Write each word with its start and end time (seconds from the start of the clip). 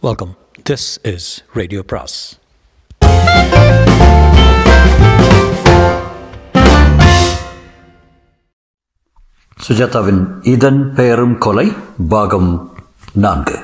Welcome 0.00 0.36
this 0.70 0.98
is 1.02 1.44
radio 1.54 1.82
பிராஸ் 1.86 2.16
சுஜாதாவின் 9.68 10.26
இதன் 10.42 10.94
பெயரும் 10.94 11.38
கொலை 11.38 11.72
பாகம் 12.08 12.76
நான்கு. 13.12 13.58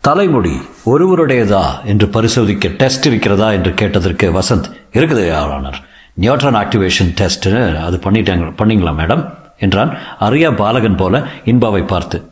தலைமுடி 0.00 0.60
ஒருவருடையதா 0.86 1.84
என்று 1.84 2.06
பரிசோதிக்க 2.06 2.68
டெஸ்ட் 2.68 3.06
இருக்கிறதா 3.06 3.52
என்று 3.52 3.74
கேட்டதற்கு 3.74 4.32
வசந்த் 4.40 4.68
இருக்குது 4.92 5.34
ஆளுநர் 5.34 5.84
நியூட்ரான் 6.20 6.60
ஆக்டிவேஷன் 6.62 7.14
டெஸ்ட் 7.14 7.48
அது 7.86 7.96
பண்ணிட்டாங்க 7.96 8.54
பண்ணீங்களா 8.60 8.94
மேடம்? 9.00 9.34
என்றான் 9.58 9.98
அரியா 10.20 10.56
பாலகன் 10.56 10.96
போல 10.96 11.26
இன்பாவை 11.44 11.86
பார்த்து. 11.86 12.30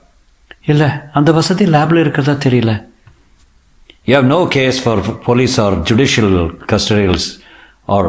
இல்லை 0.72 0.88
அந்த 1.18 1.30
வசதி 1.32 1.64
லேபில் 1.74 2.02
இருக்கிறதா 2.04 2.34
தெரியல. 2.44 2.72
You 4.08 4.14
have 4.14 4.30
no 4.34 4.40
case 4.56 4.78
for 4.84 5.02
police 5.24 5.60
or 5.64 5.76
judicial 5.88 6.38
custodials 6.72 7.28
or 7.96 8.08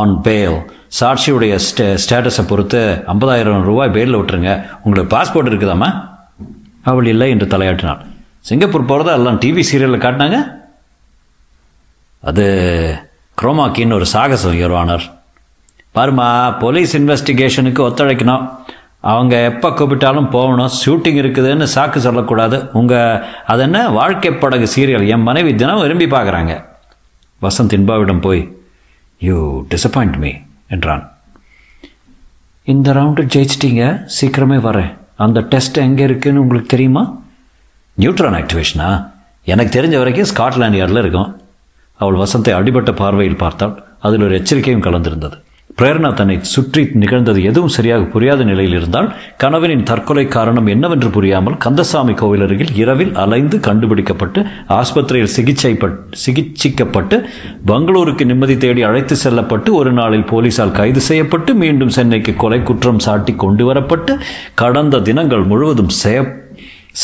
on 0.00 0.14
bail 0.26 0.58
சாட்சியுடைய 1.00 1.54
stay 1.66 1.86
ஸ்டேட்டஸை 2.02 2.44
பொறுத்து 2.48 2.80
ஐம்பதாயிரம் 3.14 3.64
ரூபாய் 3.70 3.94
பேரில் 3.96 4.16
விட்டுருங்க. 4.16 4.52
உங்களுக்கு 4.82 5.16
பாஸ்போர்ட் 5.16 5.50
இருக்குதாம்மா? 5.52 5.88
அவள் 6.82 7.06
இல்லை 7.06 7.30
என்று 7.30 7.46
தலையாட்டினாள். 7.46 8.02
சிங்கப்பூர் 8.48 8.90
போகிறதா 8.90 9.14
எல்லாம் 9.18 9.40
டிவி 9.40 9.62
சீரியலில் 9.70 10.04
காட்டினாங்க? 10.04 10.38
அது 12.28 12.44
குரோமாக்கின்னு 13.38 13.98
ஒரு 14.00 14.06
சாகசம் 14.06 14.58
யுவர் 14.60 15.04
பாருமா 15.96 16.28
போலீஸ் 16.58 16.96
இன்வெஸ்டிகேஷனுக்கு 16.96 17.82
ஒத்துழைக்கணும். 17.88 18.44
அவங்க 19.12 19.34
எப்போ 19.50 19.68
கூப்பிட்டாலும் 19.70 20.30
போகணும் 20.30 20.72
ஷூட்டிங் 20.80 21.18
இருக்குதுன்னு 21.22 21.66
சாக்கு 21.74 21.98
சொல்லக்கூடாது. 22.06 22.56
உங்கள் 22.72 23.24
அது 23.52 23.62
என்ன? 23.62 23.80
வாழ்க்கை 23.98 24.32
படகு 24.32 24.68
சீரியல். 24.76 25.06
என் 25.14 25.26
மனைவி 25.28 25.54
தினம் 25.54 25.80
விரும்பி 25.80 26.06
பார்க்குறாங்க. 26.06 26.54
வசந்த் 27.42 27.76
இன்பாவிடம் 27.78 28.20
போய் 28.20 28.42
யூ 29.18 29.38
டிசப்பாயிண்ட் 29.74 30.16
மீ 30.16 30.32
என்றான். 30.68 31.04
இந்த 32.72 32.92
ரவுண்டு 32.98 33.24
ஜெயிச்சிட்டீங்க. 33.34 33.82
சீக்கிரமே 34.20 34.58
வரேன். 34.68 34.90
அந்த 35.24 35.40
டெஸ்ட் 35.40 35.78
எங்கே 35.86 36.04
இருக்குன்னு 36.04 36.40
உங்களுக்கு 36.40 36.68
தெரியுமா? 36.68 37.04
நியூட்ரான் 37.98 38.38
ஆக்டிவேஷனா 38.40 38.88
எனக்கு 39.52 39.72
தெரிஞ்ச 39.78 39.96
வரைக்கும் 40.02 40.30
ஸ்காட்லாண்ட் 40.32 40.78
யார்டில் 40.80 41.02
இருக்கும். 41.04 41.30
அவள் 42.00 42.20
வசந்தை 42.22 42.52
அடிபட்ட 42.52 42.92
பார்வையில் 42.92 43.42
பார்த்தாள். 43.44 43.74
அதில் 44.00 44.22
ஒரு 44.22 44.34
எச்சரிக்கையும் 44.34 44.86
கலந்திருந்தது. 44.86 45.36
பிரேரணா 45.80 46.14
தன்னை 46.14 46.38
சுற்றி 46.42 46.90
நிகழ்ந்தது 46.92 47.42
எதுவும் 47.42 47.68
சரியாக 47.68 48.02
புரியாத 48.02 48.44
நிலையில் 48.44 48.72
இருந்தால் 48.72 49.14
கணவனின் 49.36 49.82
தற்கொலை 49.82 50.28
காரணம் 50.28 50.66
என்னவென்று 50.66 51.10
புரியாமல் 51.10 51.56
கந்தசாமி 51.56 52.14
கோவில் 52.14 52.40
அருகில் 52.40 52.74
இரவில் 52.74 53.14
அலைந்து 53.14 53.60
கண்டுபிடிக்கப்பட்டு 53.60 54.46
ஆஸ்பத்திரியில் 54.68 55.34
சிகிச்சை 55.36 55.76
சிகிச்சிக்கப்பட்டு 56.24 57.24
பெங்களூருக்கு 57.66 58.24
நிம்மதி 58.24 58.56
தேடி 58.56 58.82
அழைத்து 58.82 59.16
செல்லப்பட்டு 59.16 59.74
ஒரு 59.74 59.92
நாளில் 59.92 60.24
போலீசால் 60.24 60.70
கைது 60.70 61.00
செய்யப்பட்டு 61.00 61.54
மீண்டும் 61.54 61.88
சென்னைக்கு 61.88 62.34
கொலை 62.34 62.62
குற்றம் 62.62 62.98
சாட்டி 62.98 63.34
கொண்டு 63.34 63.72
வரப்பட்டு 63.72 64.18
கடந்த 64.54 65.00
தினங்கள் 65.00 65.42
முழுவதும் 65.42 65.88
செய 65.88 66.44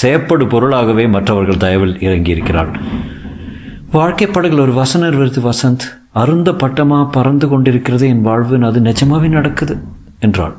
செயப்படு 0.02 0.48
பொருளாகவே 0.48 1.06
மற்றவர்கள் 1.06 1.56
தயவில் 1.56 1.98
இறங்கியிருக்கிறார் 1.98 2.70
வாழ்க்கை 3.90 4.26
படகுல 4.26 4.60
ஒரு 4.60 4.72
வசனர் 4.72 5.18
வருது 5.18 5.50
வசந்த். 5.50 6.01
அருந்த 6.12 6.50
பட்டமாக 6.52 7.04
பறந்து 7.10 7.48
கொண்டிருக்கிறது 7.48 8.08
என் 8.08 8.26
வாழ்வு 8.28 8.64
அது 8.64 8.80
நிஜமாகவே 8.80 9.28
நடக்குது 9.28 9.74
என்றாள். 10.20 10.56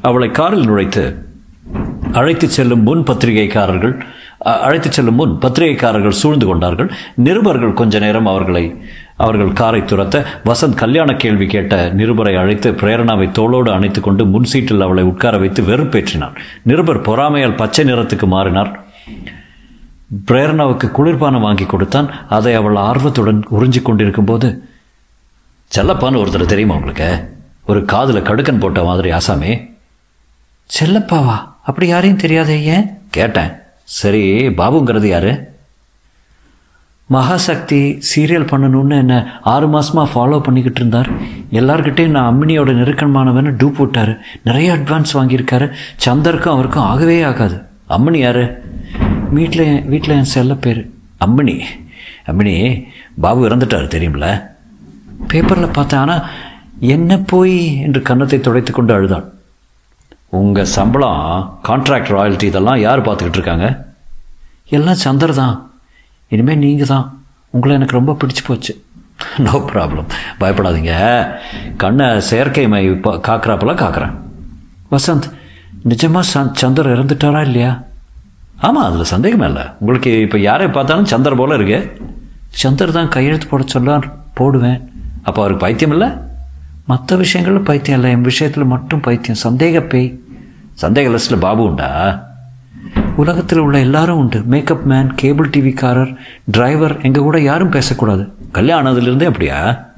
அவளை 0.00 0.30
காரில் 0.30 0.68
நுழைத்து 0.68 1.04
அழைத்து 2.12 2.48
செல்லும் 2.48 2.82
முன் 2.82 3.02
பத்திரிகைக்காரர்கள் 3.08 3.94
அழைத்து 4.38 4.92
செல்லும் 4.92 5.14
முன் 5.14 5.34
பத்திரிகைக்காரர்கள் 5.40 6.18
சூழ்ந்து 6.20 6.46
கொண்டார்கள். 6.46 6.90
நிருபர்கள் 7.14 7.78
கொஞ்ச 7.80 7.98
நேரம் 7.98 8.26
அவர்களை 8.26 8.64
அவர்கள் 9.16 9.52
காரை 9.52 9.80
துரத்த 9.80 10.24
வசந்த் 10.44 10.80
கல்யாண 10.82 11.14
கேள்வி 11.14 11.46
கேட்ட 11.46 11.92
நிருபரை 11.96 12.34
அழைத்து 12.38 12.72
பிரேரணாவை 12.72 13.26
தோளோடு 13.38 13.70
அணைத்து 13.70 14.00
கொண்டு 14.00 14.24
முன் 14.24 14.44
சீட்டில் 14.44 14.80
அவளை 14.80 15.04
உட்கார 15.04 15.38
வைத்து 15.38 15.62
வெறுப்பேற்றினார் 15.62 16.38
நிருபர் 16.62 17.06
பொறாமையால் 17.08 17.56
பச்சை 17.56 17.84
நிறத்துக்கு 17.84 18.26
மாறினார். 18.26 18.72
பிரேரணாவுக்கு 20.30 20.86
குளிர்பானம் 20.96 21.46
வாங்கி 21.46 21.64
கொடுத்தான். 21.64 22.10
அதை 22.28 22.54
அவள் 22.54 22.76
ஆர்வத்துடன் 22.76 23.44
உறிஞ்சிக் 23.50 23.88
கொண்டிருக்கும் 23.88 24.24
போது 24.24 24.48
செல்லப்பான்னு 25.74 26.20
ஒருத்தர் 26.20 26.44
தெரியுமா 26.44 26.74
உங்களுக்கு? 26.74 27.34
ஒரு 27.66 27.84
காதில் 27.84 28.22
கடுக்கன் 28.22 28.58
போட்ட 28.58 28.82
மாதிரி 28.82 29.10
ஆசாமி. 29.10 29.60
செல்லப்பாவா? 30.80 31.36
அப்படி 31.62 31.86
யாரையும் 31.86 32.18
தெரியாதே 32.18 32.62
ஏன்? 32.62 32.90
கேட்டேன். 33.10 33.50
சரி 33.84 34.48
பாபுங்கிறது 34.48 35.06
யாரு? 35.06 35.48
மகாசக்தி 37.10 38.02
சீரியல் 38.14 38.48
பண்ணணும்னு 38.50 38.98
என்ன 38.98 39.40
ஆறு 39.42 39.68
மாதமாக 39.68 40.08
ஃபாலோ 40.14 40.40
பண்ணிக்கிட்டு 40.40 40.80
இருந்தார். 40.80 41.08
எல்லார்கிட்டையும் 41.52 42.08
நான் 42.08 42.34
அம்மினியோட 42.34 42.72
நெருக்கமானவன்னு 42.72 43.54
டூப் 43.58 43.76
விட்டார் 43.76 44.18
நிறைய 44.44 44.72
அட்வான்ஸ் 44.72 45.14
வாங்கியிருக்காரு. 45.14 45.72
சந்தருக்கும் 46.06 46.52
அவருக்கும் 46.52 46.82
ஆகவே 46.82 47.22
ஆகாது. 47.22 47.62
அம்மினி 47.88 48.16
யாரு? 48.16 48.62
வீட்டில் 49.30 49.82
வீட்டில் 49.84 50.16
என் 50.16 50.24
செல்ல 50.24 50.54
பேர் 50.54 50.90
அம்மினி. 51.26 51.62
அம்மினி 52.26 52.86
பாபு 53.20 53.48
இறந்துட்டார் 53.48 53.92
தெரியுமில்ல 53.94 54.58
பேப்பரில் 55.28 55.76
பார்த்தேன் 55.76 56.00
ஆனால் 56.00 56.26
என்ன 56.80 57.18
போய்? 57.18 57.82
என்று 57.86 58.02
கன்னத்தை 58.02 58.40
துடைத்து 58.40 58.72
கொண்டு 58.72 58.94
அழுதாள் 58.94 59.26
உங்கள் 60.38 60.72
சம்பளம் 60.74 61.22
கான்ட்ராக்ட் 61.68 62.12
ராயல்ட்டி 62.16 62.46
இதெல்லாம் 62.50 62.82
யார் 62.86 63.06
பார்த்துக்கிட்டு 63.06 63.38
இருக்காங்க? 63.40 63.68
எல்லாம் 64.76 65.02
சந்தர் 65.06 65.34
தான். 65.34 65.56
இனிமேல் 66.28 66.58
நீங்கள் 66.58 66.86
தான். 66.86 67.06
உங்களை 67.50 67.74
எனக்கு 67.74 67.98
ரொம்ப 67.98 68.16
பிடிச்சி 68.20 68.42
போச்சு. 68.46 68.72
நோ 69.44 69.54
ப்ராப்ளம் 69.70 70.10
பயப்படாதீங்க. 70.40 70.94
கண்ணை 71.82 72.20
செயற்கை 72.20 72.68
மை 72.68 72.82
காக்குறாப்பெல்லாம் 73.28 73.82
காக்கிறேன். 73.82 74.14
வசந்த் 74.92 75.26
நிஜமாக 75.90 76.44
சந்தர் 76.62 76.92
இறந்துட்டாரா 76.94 77.40
இல்லையா? 77.48 77.72
ஆமாம் 78.66 78.86
அதில் 78.86 79.12
சந்தேகமே 79.14 79.46
இல்லை. 79.46 79.64
உங்களுக்கு 79.80 80.20
இப்போ 80.20 80.38
யாரை 80.38 80.68
பார்த்தாலும் 80.68 81.10
சந்தர் 81.12 81.38
போல் 81.40 81.56
இருக்கு. 81.58 81.78
சந்தர் 82.62 82.96
தான் 82.98 83.12
கையெழுத்து 83.16 83.46
போட 83.50 83.62
சொல்ல 83.66 83.98
போடுவேன். 84.34 84.80
அப்போ 85.22 85.40
அவருக்கு 85.40 85.64
பைத்தியம் 85.66 85.94
இல்லை? 85.96 86.08
மற்ற 86.86 87.16
விஷயங்களில் 87.16 87.62
பைத்தியம் 87.62 88.00
இல்லை. 88.00 88.16
என் 88.16 88.28
விஷயத்தில் 88.30 88.64
மட்டும் 88.64 89.00
பைத்தியம். 89.00 89.40
சந்தேக 89.44 89.80
பேய். 89.88 90.08
சந்தேக 90.82 91.08
லிஸ்ட்டில் 91.14 91.40
பாபு 91.40 91.62
உண்டா? 91.62 91.88
உலகத்தில் 93.16 93.58
உள்ள 93.58 93.78
எல்லாரும் 93.78 94.16
உண்டு. 94.16 94.42
மேக்கப் 94.42 94.84
மேன் 94.84 95.14
கேபிள் 95.14 95.48
டிவிக்காரர் 95.48 96.16
டிரைவர் 96.50 97.00
எங்கள் 97.02 97.22
கூட 97.22 97.40
யாரும் 97.40 97.68
பேசக்கூடாது. 97.68 98.32
கல்யாணம் 98.52 98.86
ஆனதுலேருந்தே 98.86 99.24
அப்படியா? 99.24 99.88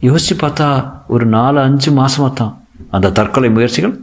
யோசித்து 0.00 0.46
பார்த்தா 0.46 0.92
ஒரு 1.08 1.26
நாலு 1.26 1.60
அஞ்சு 1.60 1.90
மாதமாக 1.90 2.32
தான் 2.32 2.52
அந்த 2.90 3.10
தற்கொலை 3.10 3.50
முயற்சிகள் 3.50 3.94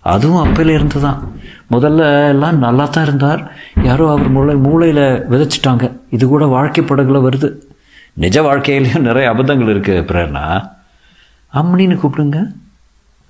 அதுவும் 0.00 0.46
அப்பையில 0.46 0.74
இருந்து 0.78 1.00
தான் 1.00 1.18
முதல்ல 1.70 2.28
எல்லாம் 2.28 2.58
நல்லா 2.58 2.84
தான் 2.84 3.04
இருந்தார். 3.04 3.52
யாரோ 3.82 4.10
அவர் 4.10 4.30
மூளை 4.30 4.54
மூளையில் 4.56 5.04
விதைச்சிட்டாங்க. 5.30 5.92
இது 6.10 6.28
கூட 6.28 6.46
வாழ்க்கை 6.46 6.84
படகுல 6.84 7.20
வருது. 7.26 7.50
நிஜ 8.14 8.42
வாழ்க்கையிலையும் 8.42 9.00
நிறைய 9.00 9.30
அபத்தங்கள் 9.30 9.74
இருக்குது 9.74 10.02
பிரேரணா 10.02 10.70
அம்மனின்னு 11.54 11.98
கூப்பிடுங்க. 12.02 12.52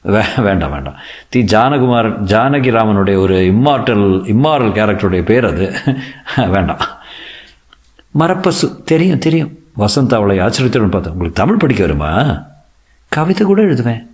வே 0.03 0.22
வேண்டாம் 0.37 0.71
வேண்டாம். 0.71 0.95
தி 1.28 1.43
ஜானகுமார் 1.43 2.22
ஜானகிராமனுடைய 2.25 3.17
ஒரு 3.17 3.34
இம்மார்டல் 3.34 4.25
இம்மாரல் 4.25 4.72
கேரக்டருடைய 4.72 5.22
பேர் 5.22 5.47
அது. 5.47 5.75
வேண்டாம். 6.50 6.78
மரப்பசு 8.19 8.83
தெரியும் 8.84 9.19
தெரியும். 9.19 9.59
வசந்த் 9.78 10.15
அவளை 10.15 10.41
ஆச்சரியத்துடன் 10.41 10.89
பார்த்தேன். 10.89 11.12
உங்களுக்கு 11.12 11.43
தமிழ் 11.43 11.56
படிக்க 11.56 11.83
வருமா? 11.83 12.43
கவிதை 13.09 13.47
கூட 13.47 13.62
எழுதுவேன். 13.62 14.06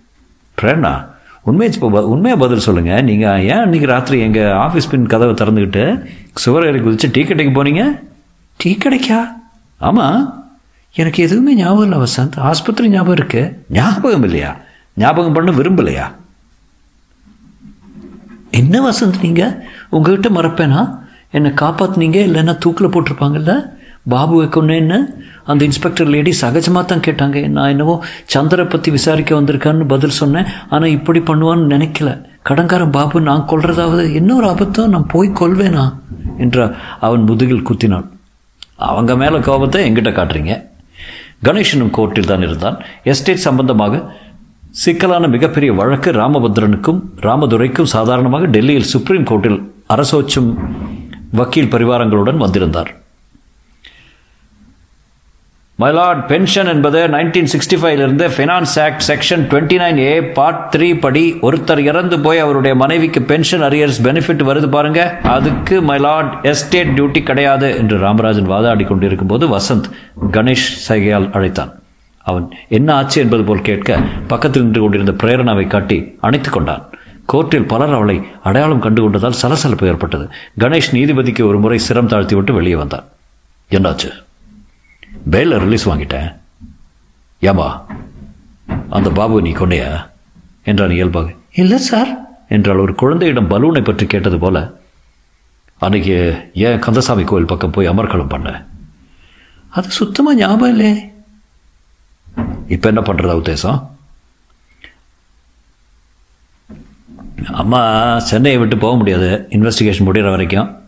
பிரேரணா 0.61 1.09
உண்மையை 1.41 1.79
இப்போ 1.79 2.03
உண்மையாக 2.03 2.41
பதில் 2.41 2.59
சொல்லுங்கள் 2.59 3.03
நீங்கள் 3.03 3.41
ஏன் 3.41 3.57
இன்றைக்கி 3.57 3.85
ராத்திரி 3.85 4.21
எங்கள் 4.21 4.43
ஆஃபீஸ் 4.43 4.89
பின் 4.91 5.07
கதவை 5.07 5.33
திறந்துக்கிட்டு 5.33 6.05
சுவரேறி 6.45 6.79
குதிச்சு 6.79 7.09
டீ 7.11 7.23
கடைக்கு 7.23 7.63
போனீங்க? 7.63 7.99
டீ 8.57 8.77
கடைக்கா? 8.77 9.27
ஆமாம் 9.77 10.40
எனக்கு 10.93 11.23
எதுவுமே 11.23 11.55
ஞாபகம் 11.55 11.91
இல்லை 11.91 11.97
வசந்த். 11.97 12.39
ஆஸ்பத்திரி 12.39 12.89
ஞாபகம் 12.89 13.13
இருக்கு. 13.13 13.63
ஞாபகம் 13.69 14.23
இல்லையா? 14.23 14.57
ஞாபகம் 14.95 15.33
பண்ண 15.33 15.51
விரும்பலையா? 15.51 16.11
என்ன 18.51 18.89
வசந்த் 18.89 19.21
நீங்கள் 19.21 19.67
உங்ககிட்ட 19.89 20.29
மறப்பேனா? 20.29 20.99
என்னை 21.31 21.51
காப்பாற்றுனீங்க 21.51 22.19
இல்லைன்னா 22.27 22.57
தூக்கில் 22.57 22.87
போட்டிருப்பாங்கல்ல? 22.87 23.69
பாபுவை 24.09 24.45
கொன்னேன்னு 24.47 25.05
அந்த 25.43 25.63
இன்ஸ்பெக்டர் 25.63 26.07
லேடி 26.07 26.35
சகஜமாக 26.41 26.85
தான் 26.85 27.05
கேட்டாங்க. 27.07 27.47
நான் 27.47 27.69
என்னவோ 27.69 28.03
சந்திரை 28.33 28.69
பற்றி 28.69 28.91
விசாரிக்க 28.91 29.41
வந்திருக்கான்னு 29.41 29.87
பதில் 29.87 30.09
சொன்னேன். 30.09 30.45
ஆனால் 30.69 30.89
இப்படி 30.89 31.19
பண்ணுவான்னு 31.19 31.71
நினைக்கல. 31.75 32.25
கடங்காரன் 32.49 32.91
பாபு 32.91 33.21
நான் 33.21 33.47
கொல்றதாவது 33.47 34.03
இன்னொரு 34.13 34.47
அபத்தம் 34.47 34.87
நான் 34.87 35.07
போய் 35.07 35.29
கொள்வேனா 35.29 35.93
என்ற 36.37 36.75
அவன் 36.99 37.21
முதுகில் 37.21 37.67
குத்தினான். 37.69 38.09
அவங்க 38.75 39.15
மேலே 39.15 39.39
கோபத்தை 39.39 39.91
எங்கிட்ட 39.91 40.11
காட்டுறீங்க. 40.11 40.69
கணேஷனும் 41.47 41.93
கோர்ட்டில் 41.97 42.29
தான் 42.31 42.43
இருந்தான். 42.47 42.77
எஸ்டேட் 43.11 43.45
சம்பந்தமாக 43.47 44.03
சிக்கலான 44.83 45.27
மிகப்பெரிய 45.27 45.71
வழக்கு 45.79 46.11
ராமபத்ரனுக்கும் 46.11 46.99
ராமதுரைக்கும் 47.27 47.91
சாதாரணமாக 47.95 48.47
டெல்லியில் 48.55 48.91
சுப்ரீம் 48.93 49.27
கோர்ட்டில் 49.31 49.59
அரசோச்சும் 49.95 50.49
வக்கீல் 51.39 51.71
பரிவாரங்களுடன் 51.73 52.41
வந்திருந்தார். 52.43 52.91
மயிலாட் 55.81 56.25
பென்ஷன் 56.25 56.67
என்பது 56.67 57.07
நைன்டீன் 57.07 57.47
சிக்ஸ்டி 57.53 57.77
ஃபைவ்லேருந்து 57.81 58.25
finance 58.35 58.73
act 58.83 59.03
section 59.07 59.41
twenty 59.51 59.77
nine 59.83 59.97
A 59.97 60.23
part 60.23 60.75
three 60.77 60.99
படி 60.99 61.37
ஒருத்தர் 61.41 61.77
இறந்து 61.77 62.19
போய் 62.19 62.39
அவருடைய 62.39 62.75
மனைவிக்கு 62.75 63.21
பென்ஷன் 63.21 63.61
அரியர்ஸ் 63.61 64.01
பெனிஃபிட் 64.03 64.43
வருது 64.43 64.69
பாருங்க. 64.69 65.17
அதுக்கு 65.23 65.81
மயிலாட் 65.81 66.41
எஸ்டேட் 66.41 66.99
டியூட்டி 66.99 67.23
கிடையாது 67.23 67.77
என்று 67.77 67.97
ராமராஜன் 67.97 68.45
வாதாடி 68.45 68.83
கொண்டிருக்கும் 68.83 69.27
போது 69.27 69.47
வசந்த் 69.47 69.83
கணேஷ் 70.31 70.71
சைகையால் 70.87 71.33
அழைத்தான். 71.33 71.71
அவன் 72.23 72.49
என்ன 72.69 72.93
ஆச்சு? 72.93 73.21
என்பது 73.21 73.43
போல் 73.43 73.61
கேட்க 73.61 73.99
பக்கத்தில் 74.27 74.63
நின்று 74.63 74.81
கொண்டிருந்த 74.81 75.11
பிரேரணாவை 75.23 75.67
காட்டி 75.67 76.17
அணைத்து 76.21 76.49
கொண்டான். 76.49 76.89
கோர்ட்டில் 77.33 77.67
பலர் 77.67 77.93
அவளை 77.93 78.21
அடையாளம் 78.43 78.79
கண்டு 78.79 79.09
கொண்டதால் 79.09 79.39
சலசலப்பு 79.41 79.87
ஏற்பட்டது. 79.87 80.29
கணேஷ் 80.59 80.91
நீதிபதிக்கு 80.91 81.47
ஒரு 81.47 81.59
முறை 81.59 81.79
சிரம் 81.89 82.05
தாழ்த்தி 82.05 82.35
விட்டு 82.35 82.53
வெளியே 82.53 82.75
வந்தான். 82.75 83.03
என்னாச்சு? 83.71 84.09
பேல 85.29 85.57
ரிலீஸ் 85.57 85.89
வாங்கிட்டேன். 85.89 86.39
ஏமா 87.41 87.83
அந்த 88.89 89.09
பாபு 89.09 89.41
நீ 89.41 89.51
கொண்டையா 89.51 90.09
என்றான் 90.63 90.91
இயல்பாக. 90.91 91.33
இல்லை 91.53 91.77
சார். 91.77 92.11
என்றால் 92.47 92.77
ஒரு 92.77 92.95
குழந்தையிடம் 92.95 93.49
பலூனை 93.49 93.83
பற்றி 93.83 94.05
கேட்டது 94.05 94.39
போல 94.39 94.79
அன்னைக்கு 95.79 96.49
ஏன் 96.53 96.79
கந்தசாமி 96.79 97.23
கோயில் 97.23 97.45
பக்கம் 97.45 97.71
போய் 97.71 97.89
அமர்க்களம் 97.89 98.29
பண்ண? 98.29 98.65
அது 99.69 99.89
சுத்தமாக 99.89 100.37
ஞாபகம் 100.37 100.69
இல்லை 100.69 101.09
இப்போ 102.67 102.87
என்ன 102.87 103.01
பண்ணுறதா 103.01 103.37
உத்தேசம்? 103.41 103.89
அம்மா 107.51 108.19
சென்னையை 108.19 108.59
விட்டு 108.59 108.77
போக 108.77 108.97
முடியாது. 108.97 109.47
இன்வெஸ்டிகேஷன் 109.49 110.05
முடிகிற 110.05 110.29
வரைக்கும். 110.29 110.81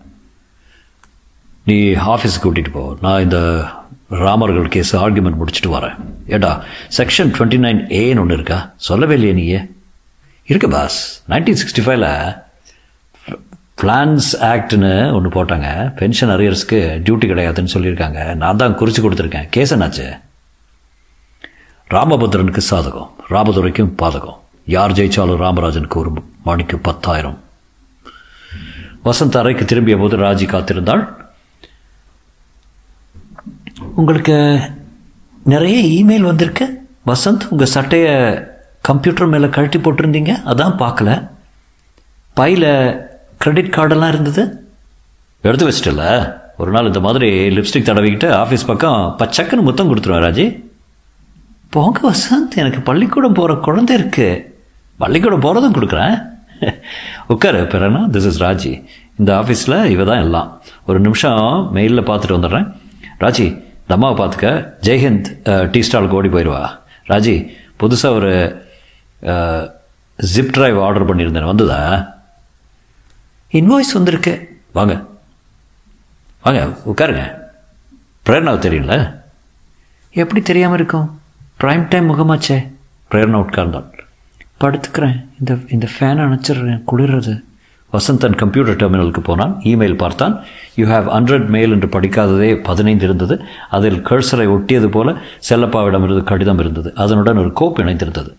நீ 1.65 1.75
ஆஃபீஸுக்கு 1.94 2.44
கூட்டிகிட்டு 2.44 2.71
போ. 2.71 2.97
நான் 3.01 3.21
இந்த 3.21 3.65
ராமர்கள் 4.13 4.68
கேஸ் 4.68 4.95
ஆர்குமெண்ட் 4.95 5.38
முடிச்சுட்டு 5.39 5.68
வரேன். 5.68 5.95
ஏடா 6.27 6.63
செக்ஷன் 6.98 7.31
டுவெண்ட்டி 7.36 7.57
நைன் 7.57 7.86
ஏன்னு 7.89 8.19
ஒன்று 8.19 8.33
இருக்கா? 8.33 8.74
சொல்லவே 8.75 9.13
இல்லையே 9.13 9.33
நீயே. 9.33 9.71
இருக்கு 10.45 10.69
பாஸ் 10.69 11.24
நைன்டீன் 11.30 11.57
சிக்ஸ்டி 11.63 11.81
ஃபைவ்ல 11.81 12.42
பிளான்ஸ் 13.81 14.31
ஆக்ட்னு 14.42 15.13
ஒன்று 15.13 15.30
போட்டாங்க. 15.30 15.95
பென்ஷன் 15.95 16.30
அரியர்ஸ்க்கு 16.30 17.01
டியூட்டி 17.06 17.27
கிடையாதுன்னு 17.27 17.68
சொல்லியிருக்காங்க. 17.74 18.36
நான் 18.36 18.57
தான் 18.57 18.75
குறித்து 18.75 19.12
கொடுத்துருக்கேன். 19.12 19.48
கேஸ் 19.50 19.74
என்னாச்சு? 19.74 20.19
ராமபத்ரனுக்கு 21.89 22.62
சாதகம். 22.71 23.09
ராமதுரைக்கும் 23.30 23.94
பாதகம். 24.01 24.39
யார் 24.66 24.92
ஜெயிச்சாலும் 24.92 25.36
ராமராஜனுக்கு 25.36 26.00
ஒரு 26.00 26.24
மணிக்கு 26.44 26.77
பத்தாயிரம். 26.77 27.39
வசந்த் 29.06 29.38
அறைக்கு 29.38 29.66
திரும்பிய 29.66 29.98
போது 29.98 30.18
ராஜி 30.18 30.48
காத்திருந்தாள். 30.48 31.22
உங்களுக்கு 33.95 34.60
நிறைய 35.44 36.04
இமெயில் 36.04 36.22
வந்திருக்கு. 36.22 36.88
வசந்த் 37.06 37.48
உங்கள் 37.50 37.68
சட்டையை 37.68 38.44
கம்ப்யூட்டர் 38.81 39.28
மேலே 39.28 39.50
கழட்டி 39.50 39.78
போட்டிருந்தீங்க. 39.78 40.36
அதான் 40.45 40.78
பார்க்கல. 40.78 41.30
பையில் 42.34 42.98
கிரெடிட் 43.38 43.74
கார்டெல்லாம் 43.74 44.07
இருந்தது. 44.07 44.68
எடுத்து 45.42 45.69
வச்சிட்டல? 45.69 46.34
ஒரு 46.57 46.72
நாள் 46.72 46.86
இந்த 46.86 47.00
மாதிரி 47.00 47.57
லிப்ஸ்டிக் 47.57 47.88
தடவிக்கிட்டு 47.88 48.31
ஆஃபீஸ் 48.31 48.68
பக்கம் 48.68 49.16
பச்சக்குன்னு 49.19 49.62
முத்தம் 49.62 49.95
கொடுத்துருவேன் 49.95 50.04
ராஜி. 50.04 50.63
போங்க 51.69 52.12
வசந்த் 52.12 52.56
எனக்கு 52.56 52.81
பள்ளிக்கூடம் 52.81 53.34
போகிற 53.34 53.56
குழந்தை 53.56 53.95
இருக்கு. 53.95 54.60
பள்ளிக்கூடம் 54.98 55.42
போகிறதும் 55.42 55.78
கொடுக்குறேன். 55.78 56.22
உட்காரு 57.28 57.63
பிறனா 57.63 58.07
திஸ் 58.12 58.25
இஸ் 58.25 58.44
ராஜி. 58.44 58.86
இந்த 59.18 59.40
ஆஃபீஸில் 59.40 59.86
இவ 59.86 60.04
தான் 60.04 60.22
எல்லாம். 60.22 60.62
ஒரு 60.88 61.00
நிமிஷம் 61.00 61.69
மெயிலில் 61.74 62.06
பார்த்துட்டு 62.07 62.38
வந்துடுறேன். 62.40 62.72
ராஜி 63.19 63.62
அம்மாவை 63.88 64.25
பார்த்துக்க. 64.25 64.74
ஜெய்ஹிந்த் 64.81 65.69
டீ 65.69 65.80
ஸ்டாலுக்கு 65.80 66.18
ஓடி 66.19 66.30
போயிடுவா 66.30 66.80
ராஜி 67.07 67.53
புதுசாக 67.80 68.15
ஒரு 68.15 68.65
ஜிப் 70.18 70.51
டிரைவ் 70.51 70.80
ஆர்டர் 70.81 71.15
பண்ணியிருந்தேன். 71.15 71.50
வந்துதா? 71.51 72.12
இன்வாய்ஸ் 73.51 73.94
வந்திருக்கு. 73.94 74.62
வாங்க. 74.74 75.06
வாங்க 76.44 76.62
உட்காருங்க. 76.94 77.24
பிரேரணாவை 78.25 78.57
தெரியல 78.65 79.21
எப்படி 80.12 80.41
தெரியாமல் 80.41 80.77
இருக்கும்? 80.77 81.21
ப்ரைம் 81.59 81.85
டைம் 81.89 82.09
முகமாச்சே. 82.09 82.57
பிரேரணா 83.12 83.39
உட்கார்ந்தாள் 83.45 83.91
படுத்துக்கிறேன். 84.59 85.25
இந்த 85.39 85.57
இந்த 85.68 85.88
ஃபேனை 86.00 86.25
அணைச்சிடுறேன். 86.25 86.81
குளிர்றது. 86.91 87.44
வசந்தன் 87.94 88.36
கம்ப்யூட்டர் 88.36 88.75
டெர்மினலுக்கு 88.75 89.19
போனான். 89.19 89.60
இமெயில் 89.63 89.98
பார்த்தான். 89.98 90.44
யூ 90.75 90.88
ஹாவ் 90.88 91.07
ஹண்ட்ரட் 91.07 91.48
மெயில் 91.48 91.72
என்று 91.72 91.88
படிக்காததே 91.88 92.63
பதினைந்து 92.63 93.04
இருந்தது. 93.04 93.42
அதில் 93.69 94.07
கர்சரை 94.07 94.48
ஒட்டியது 94.48 94.88
போல 94.88 95.16
செல்லப்பாவிடமிருந்து 95.50 96.24
கடிதம் 96.24 96.60
இருந்தது. 96.60 96.94
அதனுடன் 96.95 97.38
ஒரு 97.38 97.54
கோப் 97.54 97.80
இணைந்திருந்தது. 97.80 98.34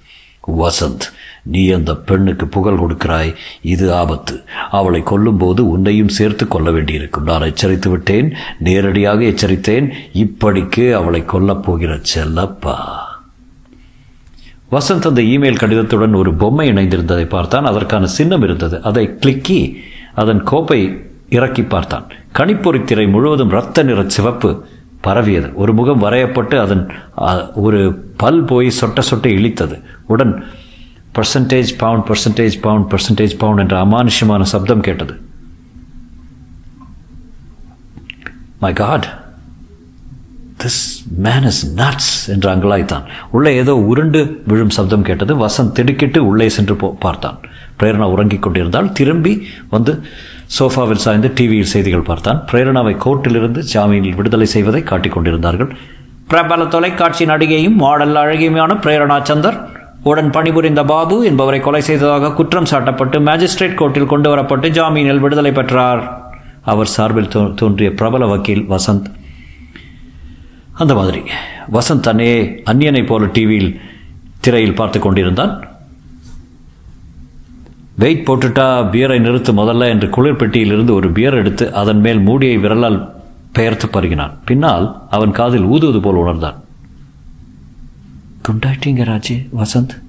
வசந்த் 0.56 1.12
நீ 1.42 1.70
அந்த 1.70 1.94
பெண்ணுக்கு 1.94 2.46
புகழ் 2.46 2.78
கொடுக்கிறாய். 2.78 3.34
இது 3.62 3.94
ஆபத்து. 3.94 4.42
அவளை 4.70 5.00
கொல்லும்போது 5.00 5.60
உன்னையும் 5.60 6.08
சேர்த்து 6.08 6.48
கொள்ள 6.48 6.70
வேண்டியிருக்கும். 6.70 7.24
நான் 7.24 7.40
எச்சரித்து 7.40 7.90
விட்டேன். 7.90 8.34
நேரடியாக 8.58 9.22
எச்சரித்தேன். 9.22 9.90
இப்படிக்கு 10.12 10.92
அவளை 10.92 11.22
கொல்லப் 11.22 11.62
போகிற 11.62 12.00
செல்லப்பா. 12.16 12.76
வசந்த் 14.74 15.08
அந்த 15.10 15.22
இமெயில் 15.22 15.62
கடிதத்துடன் 15.62 16.16
ஒரு 16.16 16.34
பொம்மை 16.34 16.72
இணைந்திருந்ததை 16.72 17.28
பார்த்தான். 17.28 17.64
அதற்கான 17.64 18.06
சின்னம் 18.06 18.42
இருந்தது. 18.42 18.82
அதை 18.82 19.04
கிளிக்கி 19.20 19.76
அதன் 20.14 20.42
கோப்பை 20.42 21.02
இறக்கி 21.28 21.62
பார்த்தான். 21.62 22.06
கணிப்பொறி 22.38 22.84
திரை 22.84 23.06
முழுவதும் 23.08 23.50
இரத்த 23.50 23.82
நிற 23.82 24.06
சிவப்பு 24.16 24.60
பரவியது. 25.00 25.54
ஒரு 25.54 25.74
முகம் 25.74 26.02
வரையப்பட்டு 26.02 26.58
அதன் 26.58 26.90
ஒரு 27.54 27.80
பல் 28.16 28.44
போய் 28.44 28.72
சொட்ட 28.80 29.02
சொட்ட 29.10 29.28
இழித்தது. 29.38 29.82
உடன் 30.06 30.44
percentage 31.14 31.68
pound 31.78 32.06
percentage 32.08 32.54
pound 32.60 32.92
percentage 32.92 33.38
pound 33.38 33.58
என்ற 33.58 33.84
அமானுஷ்யமான 33.84 34.42
சப்தம் 34.42 34.80
கேட்டது. 34.80 35.20
My 38.58 38.72
God 38.72 39.23
this 40.62 40.82
man 41.24 41.46
is 41.50 41.62
nuts 41.80 42.12
என்று 42.32 42.48
அங்கலாய்த்தான் 42.50 43.06
உள்ளே 43.30 43.52
ஏதோ 43.62 43.74
உருண்டு 43.90 44.20
விழும் 44.50 44.74
சப்தம் 44.76 45.06
கேட்டது. 45.08 45.32
வசந்த் 45.44 45.72
திடுக்கிட்டு 45.72 46.20
உள்ளே 46.26 46.48
சென்று 46.56 46.74
போ 46.82 46.88
பார்த்தான். 47.04 47.38
பிரேரணா 47.80 48.06
உறங்கிக் 48.14 48.42
கொண்டிருந்தால் 48.42 48.92
திரும்பி 48.92 49.32
வந்து 49.74 49.92
சோஃபாவில் 50.58 51.02
சாய்ந்து 51.04 51.30
டிவியில் 51.34 51.72
செய்திகள் 51.74 52.08
பார்த்தான். 52.10 52.40
பிரேரணாவை 52.52 52.94
கோர்ட்டிலிருந்து 53.04 53.62
ஜாமீனில் 53.74 54.18
விடுதலை 54.18 54.46
செய்வதை 54.46 54.82
காட்டிக் 54.82 55.12
கொண்டிருந்தார்கள். 55.12 55.70
பிரபல 56.28 56.64
தொலைக்காட்சி 56.74 57.24
நடிகையும் 57.24 57.80
மாடல் 57.84 58.20
அழகியுமான 58.22 58.76
பிரேரணா 58.84 59.16
சந்தர் 59.30 59.58
உடன் 60.10 60.30
பணிபுரிந்த 60.30 60.84
பாபு 60.84 61.16
என்பவரை 61.30 61.60
கொலை 61.60 61.80
செய்ததாக 61.80 62.32
குற்றம் 62.32 62.70
சாட்டப்பட்டு 62.70 63.18
மேஜிஸ்ட்ரேட் 63.28 63.78
கோர்ட்டில் 63.80 64.10
கொண்டு 64.12 64.28
வரப்பட்டு 64.34 64.68
ஜாமீனில் 64.78 65.22
விடுதலை 65.24 65.52
பெற்றார். 65.52 66.02
அவர் 66.72 66.92
சார்பில் 66.94 67.30
தோன்றிய 67.60 67.90
பிரபல 68.00 68.26
வக்கீல் 68.26 68.64
வசந்த் 68.72 69.08
அந்த 70.74 70.94
மாதிரி. 70.94 71.22
வசந்த் 71.72 72.00
தன்னே 72.00 72.62
அந்நியனை 72.66 73.06
போல 73.06 73.24
டிவியில் 73.26 73.80
திரையில் 74.40 74.74
பார்த்து 74.74 75.00
கொண்டிருந்தான். 75.00 75.64
வெயிட் 77.94 78.26
போட்டுட்டா 78.26 78.66
பியரை 78.92 79.18
நிறுத்து 79.18 79.52
முதல்ல 79.52 79.88
என்று 79.88 80.08
குளிர் 80.08 80.36
பெட்டியிலிருந்து 80.36 80.90
ஒரு 80.90 81.12
பியர் 81.12 81.34
எடுத்து 81.34 81.74
அதன் 81.74 82.00
மேல் 82.00 82.20
மூடியை 82.20 82.58
விரலால் 82.58 83.12
பெயர்த்து 83.52 83.86
பருகினான். 83.86 84.32
பின்னால் 84.44 85.02
அவன் 85.10 85.30
காதில் 85.30 85.62
ஊதுவது 85.62 86.00
போல் 86.00 86.14
உணர்ந்தான். 86.14 86.62
குண்டாயிட்டீங்க 88.48 89.04
ராஜி 89.04 89.48
வசந்த். 89.58 90.02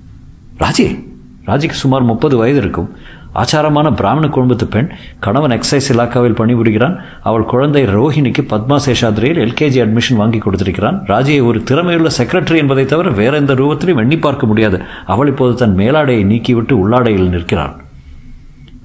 ராஜி? 0.60 1.04
ராஜிக்கு 1.46 1.78
சுமார் 1.84 2.04
முப்பது 2.04 2.38
வயது 2.38 2.60
இருக்கும். 2.60 2.90
ஆச்சாரமான 3.36 3.94
பிராமண 3.94 4.28
குடும்பத்து 4.28 4.68
பெண் 4.68 4.90
கணவன் 5.20 5.52
எக்ஸைஸ் 5.52 5.90
இலாக்காவில் 5.90 6.38
பணிபுரிகிறான். 6.42 6.96
அவள் 7.22 7.44
குழந்தை 7.44 7.84
ரோஹிணிக்கு 7.84 8.44
பத்மா 8.52 8.78
சேஷாத்ரியில் 8.86 9.42
எல்கேஜி 9.46 9.80
அட்மிஷன் 9.86 10.16
வாங்கி 10.16 10.38
கொடுத்திருக்கிறான். 10.38 11.04
ராஜியை 11.08 11.44
ஒரு 11.44 11.60
திறமையுள்ள 11.60 12.10
செக்ரட்டரி 12.18 12.58
என்பதை 12.58 12.86
தவிர 12.86 13.10
வேற 13.10 13.38
எந்த 13.38 13.54
ரூபத்திலும் 13.54 13.98
எண்ணி 13.98 14.18
பார்க்க 14.18 14.46
முடியாது. 14.46 14.82
அவள் 15.06 15.28
இப்போது 15.28 15.56
தன் 15.56 15.76
மேலாடையை 15.76 16.24
நீக்கிவிட்டு 16.26 16.74
உள்ளாடையில் 16.74 17.30
நிற்கிறாள். 17.30 17.76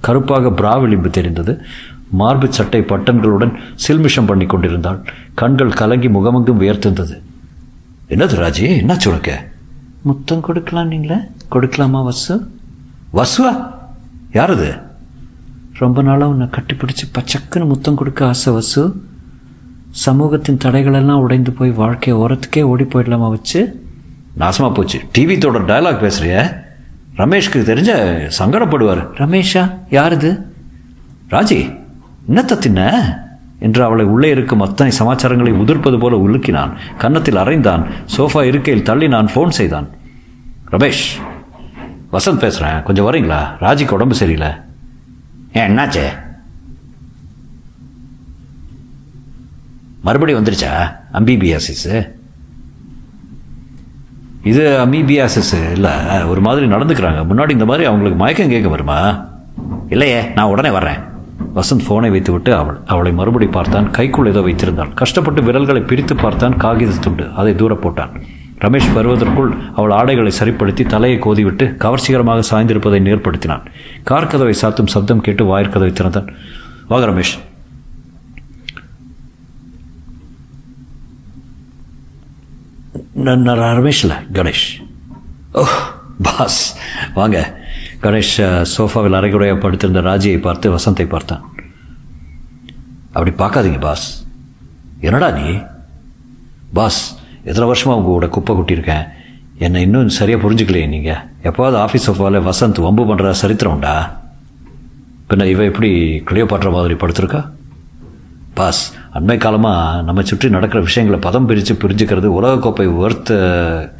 கருப்பாக 0.00 0.48
பிரா 0.48 0.80
விளிம்பு 0.80 1.10
தெரிந்தது. 1.10 1.60
மார்பு 2.10 2.52
சட்டை 2.52 2.80
பட்டன்களுடன் 2.80 3.52
சில்மிஷம் 3.88 4.26
பண்ணி 4.26 4.46
கொண்டிருந்தாள். 4.46 5.00
கண்கள் 5.34 5.72
கலங்கி 5.72 6.08
முகமெங்கும் 6.08 6.60
வியர்த்திருந்தது. 6.60 7.16
என்னது 8.08 8.36
ராஜி? 8.44 8.78
என்ன 8.78 8.94
சொல்லுங்க 8.94 9.46
முத்தம் 10.02 10.40
கொடுக்கலாம் 10.40 10.88
நீங்களே. 10.88 11.20
கொடுக்கலாமா 11.52 12.04
வசு? 12.04 12.46
வசுவா? 13.14 13.78
யார் 14.32 14.50
அது 14.50 14.74
ரொம்ப 15.78 16.02
நாளாக 16.02 16.30
உன்னை 16.30 16.46
கட்டிப்பிடிச்சு 16.46 17.04
பச்சக்குன்னு 17.12 17.68
முத்தம் 17.68 17.94
கொடுக்க 17.94 18.26
ஆசை 18.26 18.52
வசு. 18.52 19.02
சமூகத்தின் 19.90 20.58
தடைகளெல்லாம் 20.64 21.20
உடைந்து 21.20 21.52
போய் 21.52 21.70
வாழ்க்கையை 21.70 22.22
ஓரத்துக்கே 22.22 22.62
ஓடி 22.62 22.84
போயிடலாமா 22.84 23.28
வச்சு? 23.28 23.84
நாசமாக 24.38 24.74
போச்சு. 24.74 25.00
டிவி 25.18 25.38
தொடர் 25.38 25.64
டயலாக் 25.64 26.02
பேசுறிய. 26.04 26.62
ரமேஷ்க்கு 27.16 27.62
தெரிஞ்ச 27.70 27.92
சங்கடப்படுவார். 28.38 29.02
ரமேஷா 29.14 29.70
யார் 29.90 30.12
இது 30.12 30.52
ராஜி 31.30 31.78
என்னத்த 32.28 32.58
தின்ன? 32.58 32.80
என்று 33.58 33.84
அவளை 33.84 34.04
உள்ளே 34.04 34.28
இருக்கும் 34.30 34.60
அத்தனை 34.60 34.92
சமாச்சாரங்களை 34.98 35.52
உதிர்ப்பது 35.52 35.98
போல 35.98 36.16
உலுக்கினான். 36.16 36.72
கன்னத்தில் 36.98 37.34
அரைந்தான் 37.34 37.86
சோஃபா 38.16 38.42
இருக்கையில் 38.42 38.84
தள்ளினான். 38.84 39.28
ஃபோன் 39.34 39.48
செய்தான். 39.48 39.88
ரமேஷ் 40.70 41.04
வசந்த் 42.12 42.38
பேசுகிறேன் 42.38 42.82
கொஞ்சம் 42.82 43.12
வரீங்களா 43.12 43.40
ராஜிக்கு 43.60 43.90
உடம்பு 43.90 44.14
சரியில்லை. 44.14 44.48
ஏன் 45.52 45.78
என்னாச்சே? 45.78 46.06
மறுபடியும் 50.02 50.44
வந்துருச்சா? 50.44 50.96
அம்பிபியாசிஸு? 51.12 52.10
இது 54.42 54.86
அமீபியாசிஸ் 54.86 55.72
இல்லை 55.72 56.22
ஒரு 56.24 56.40
மாதிரி 56.40 56.66
நடந்துக்கிறாங்க. 56.66 57.20
முன்னாடி 57.30 57.50
இந்த 57.50 57.64
மாதிரி 57.64 57.86
அவங்களுக்கு 57.86 58.18
மயக்கம் 58.18 58.48
கேட்க 58.48 58.68
வருமா? 58.68 59.24
இல்லையே 59.88 60.28
நான் 60.34 60.46
உடனே 60.46 60.70
வர்றேன். 60.70 60.98
வசந்த் 61.54 61.84
ஃபோனை 61.88 62.10
வைத்துவிட்டு 62.10 62.54
அவள் 62.54 62.78
அவளை 62.86 63.12
மறுபடி 63.12 63.46
பார்த்தான். 63.46 63.90
கைக்குள் 63.90 64.26
ஏதோ 64.26 64.40
வைத்திருந்தாள். 64.40 64.94
கஷ்டப்பட்டு 64.94 65.42
விரல்களை 65.42 65.82
பிரித்து 65.82 66.14
பார்த்தான். 66.14 66.56
காகித 66.56 66.96
துண்டு 67.00 67.30
அதை 67.36 67.54
தூர 67.54 67.74
போட்டான். 67.74 68.20
ரமேஷ் 68.60 68.92
வருவதற்குள் 68.92 69.58
அவள் 69.74 69.90
ஆடைகளை 69.90 70.30
சரிப்படுத்தி 70.30 70.84
தலையை 70.84 71.18
கோதிவிட்டு 71.18 71.76
கவர்ச்சிகரமாக 71.76 72.42
சாய்ந்திருப்பதை 72.50 73.00
நேர்படுத்தினான். 73.02 73.66
கார் 74.04 74.26
கதவை 74.26 74.54
சாத்தும் 74.62 74.86
சப்தம் 74.86 75.20
கேட்டு 75.20 75.44
வாயிற்கதவை 75.44 75.92
திறந்தான். 75.92 76.34
வாங்க 76.88 77.06
ரமேஷ். 77.06 77.38
நான் 83.12 83.40
நான் 83.40 83.58
ரமேஷ் 83.58 84.00
இல்லை 84.00 84.16
கணேஷ். 84.32 84.86
ஓ 85.52 85.64
பாஸ். 86.22 86.76
வாங்க. 87.14 87.58
கணேஷ் 88.02 88.64
சோஃபாவில் 88.76 89.16
அரைகுறையாக 89.16 89.60
படுத்திருந்த 89.60 90.00
ராஜியை 90.10 90.40
பார்த்து 90.40 90.76
வசந்தை 90.76 91.08
பார்த்தான். 91.08 91.54
அப்படி 93.12 93.30
பார்க்காதீங்க 93.30 93.80
பாஸ். 93.80 94.26
என்னடா 95.00 95.30
நீ? 95.30 95.58
பாஸ் 96.72 97.18
எத்தனை 97.44 97.66
வருஷமாக 97.66 98.00
உங்கள் 98.00 98.14
கூட 98.14 98.26
குப்பை 98.26 98.52
கொட்டியிருக்கேன்? 98.56 99.04
என்னை 99.58 99.82
இன்னும் 99.82 100.08
சரியாக 100.08 100.42
புரிஞ்சுக்கலையே 100.42 100.88
நீங்கள் 100.88 101.22
எப்போவாவது 101.42 101.78
ஆஃபீஸ் 101.84 102.06
சோஃபாவில் 102.06 102.48
வசந்த் 102.48 102.80
வம்பு 102.80 103.04
பண்ணுற 103.04 103.30
சரித்திரம் 103.30 103.72
உண்டா? 103.72 103.94
பின்ன 105.30 105.44
இவ 105.44 105.64
எப்படி 105.64 105.90
கிளியோபாட்ற 106.28 106.72
மாதிரி 106.72 106.94
படுத்திருக்கா? 106.94 107.40
பாஸ் 108.54 108.82
அண்மை 109.14 109.36
காலமாக 109.36 110.02
நம்ம 110.02 110.22
சுற்றி 110.22 110.50
நடக்கிற 110.50 110.82
விஷயங்களை 110.82 111.22
பதம் 111.26 111.46
பிரித்து 111.46 111.74
பிரிஞ்சுக்கிறது 111.74 112.28
உலகக்கோப்பை 112.38 112.86
ஒர்த்த 113.02 113.30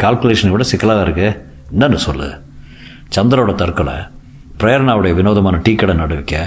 கால்குலேஷனை 0.02 0.49
விட 0.49 0.62
சிக்கலாக 0.62 1.02
இருக்கு. 1.02 1.28
என்னன்னு 1.75 1.94
சொல்லு. 1.94 2.28
சந்திரோட 3.16 3.54
தற்கொலை 3.54 3.94
பிரேரணாவுடைய 4.61 5.14
வினோதமான 5.14 5.61
டீ 5.62 5.75
கடை 5.75 5.94
நடவடிக்கை 5.94 6.38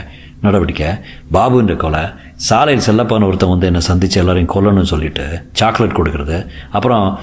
நடவடிக்கை 0.42 0.90
பாபுன்ற 1.32 1.76
கொலை 1.76 2.04
சாலையில் 2.48 2.86
செல்லப்பான 2.86 3.26
ஒருத்தன் 3.28 3.52
வந்து 3.54 3.68
என்னை 3.70 3.82
சந்தித்து 3.90 4.20
எல்லோரையும் 4.22 4.54
கொல்லணும்னு 4.54 4.92
சொல்லிட்டு 4.92 5.26
சாக்லேட் 5.60 5.98
கொடுக்கறது. 6.00 6.38
அப்புறம் 6.72 7.20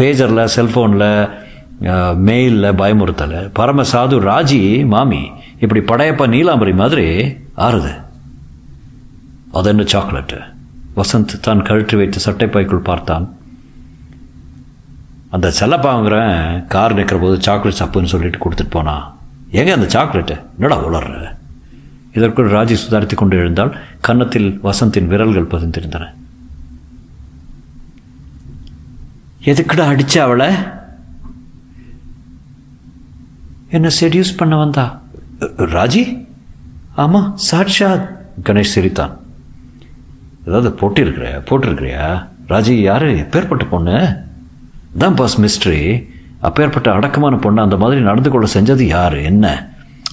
பேஜரில் 0.00 0.50
செல்ஃபோனில் 0.56 1.08
மெயிலில் 2.28 2.76
பயமுறுத்தல். 2.80 3.38
பரம 3.58 3.84
சாது 3.92 4.16
ராஜி 4.30 4.60
மாமி 4.94 5.22
இப்படி 5.64 5.80
படையப்பா 5.90 6.26
நீலாம்பரி 6.34 6.74
மாதிரி 6.82 7.06
ஆறுது. 7.66 7.92
அது 9.58 9.68
என்ன 9.72 9.82
சாக்லேட்டு? 9.94 10.38
வசந்த் 10.98 11.40
தான் 11.46 11.66
கழற்றி 11.68 11.96
வைத்து 12.00 12.18
சட்டைப்பாய்க்குள் 12.26 12.88
பார்த்தான். 12.90 13.26
அந்த 15.36 15.48
செல்லப்பாங்கிறேன் 15.60 16.66
கார் 16.74 16.94
நிற்கிற 16.94 17.18
போது 17.20 17.36
சாக்லேட் 17.46 17.80
சப்புன்னு 17.80 18.12
சொல்லிட்டு 18.14 18.42
கொடுத்துட்டு 18.44 18.76
போனா 18.76 18.96
எங்கே 19.50 19.76
அந்த 19.76 19.88
சாக்லேட்டு? 19.96 20.36
என்னடா 20.58 20.78
உளர்ற? 20.88 21.20
இதற்குள் 22.12 22.50
ராஜி 22.50 22.76
சுதாரித்து 22.88 23.14
கொண்டு 23.14 23.36
எழுந்தால் 23.36 23.78
கன்னத்தில் 24.00 24.60
வசந்தின் 24.64 25.06
விரல்கள் 25.06 25.60
பதிந்திருந்தன. 25.60 26.14
எதுக்குடா 29.44 29.84
அடிச்ச 29.92 30.18
அவளை? 30.18 30.54
என்ன 33.68 33.88
செடியூஸ் 34.00 34.36
பண்ண 34.36 34.56
வந்தா? 34.56 35.02
ராஜி? 35.56 36.26
ஆமாம் 36.94 37.32
சாட்சாத். 37.36 38.26
கணேஷ் 38.42 38.74
சிரித்தான். 38.74 39.18
ஏதாவது 40.46 40.70
போட்டிருக்கிற 40.70 41.42
போட்டிருக்கிறியா? 41.50 42.28
ராஜி 42.48 42.72
யார்? 42.72 43.04
எப்பேற்பட்ட 43.04 43.68
பொண்ணு? 43.70 44.16
தான் 44.98 45.14
பாஸ் 45.14 45.40
மிஸ்ட்ரி 45.40 46.06
அப்பேற்பட்ட 46.40 46.92
அடக்கமான 46.92 47.36
பொண்ணு 47.36 47.60
அந்த 47.60 47.76
மாதிரி 47.76 48.00
நடந்து 48.00 48.30
கொள்ள 48.30 48.48
செஞ்சது 48.54 48.82
யார்? 48.82 49.14
என்ன? 49.14 49.69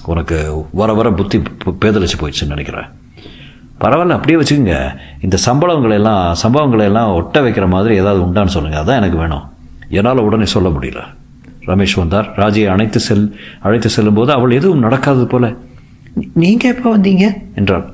உனக்கு 0.08 0.66
வர 0.72 0.92
வர 0.92 1.12
புத்தி 1.12 1.38
பேதலிச்சு 1.80 2.16
போயிடுச்சுன்னு 2.20 2.46
நினைக்கிறேன். 2.46 2.84
பரவாயில்ல 3.80 4.08
அப்படியே 4.08 4.38
வச்சுக்கோங்க. 4.38 4.96
இந்த 5.20 5.36
சம்பளங்களை 5.46 5.92
எல்லாம் 5.92 6.36
சம்பவங்களை 6.42 6.80
எல்லாம் 6.80 7.12
ஒட்ட 7.12 7.40
வைக்கிற 7.40 7.68
மாதிரி 7.68 7.94
ஏதாவது 7.94 8.24
உண்டான்னு 8.24 8.46
சொல்லுங்கள் 8.46 8.82
அதான் 8.82 8.96
எனக்கு 8.96 9.16
வேணும். 9.16 9.42
என்னால் 9.88 10.18
உடனே 10.18 10.44
சொல்ல 10.44 10.68
முடியல. 10.68 11.00
ரமேஷ் 11.66 11.96
வந்தார். 11.96 12.32
ராஜியை 12.36 12.66
அழைத்து 12.66 13.00
செல் 13.00 13.40
அழைத்து 13.60 13.88
செல்லும்போது 13.88 14.32
அவள் 14.32 14.50
எதுவும் 14.50 14.82
நடக்காதது 14.82 15.24
போல 15.24 15.54
நீங்கள் 16.34 16.74
எப்போ 16.74 16.98
வந்தீங்க? 16.98 17.32
என்றாள். 17.54 17.92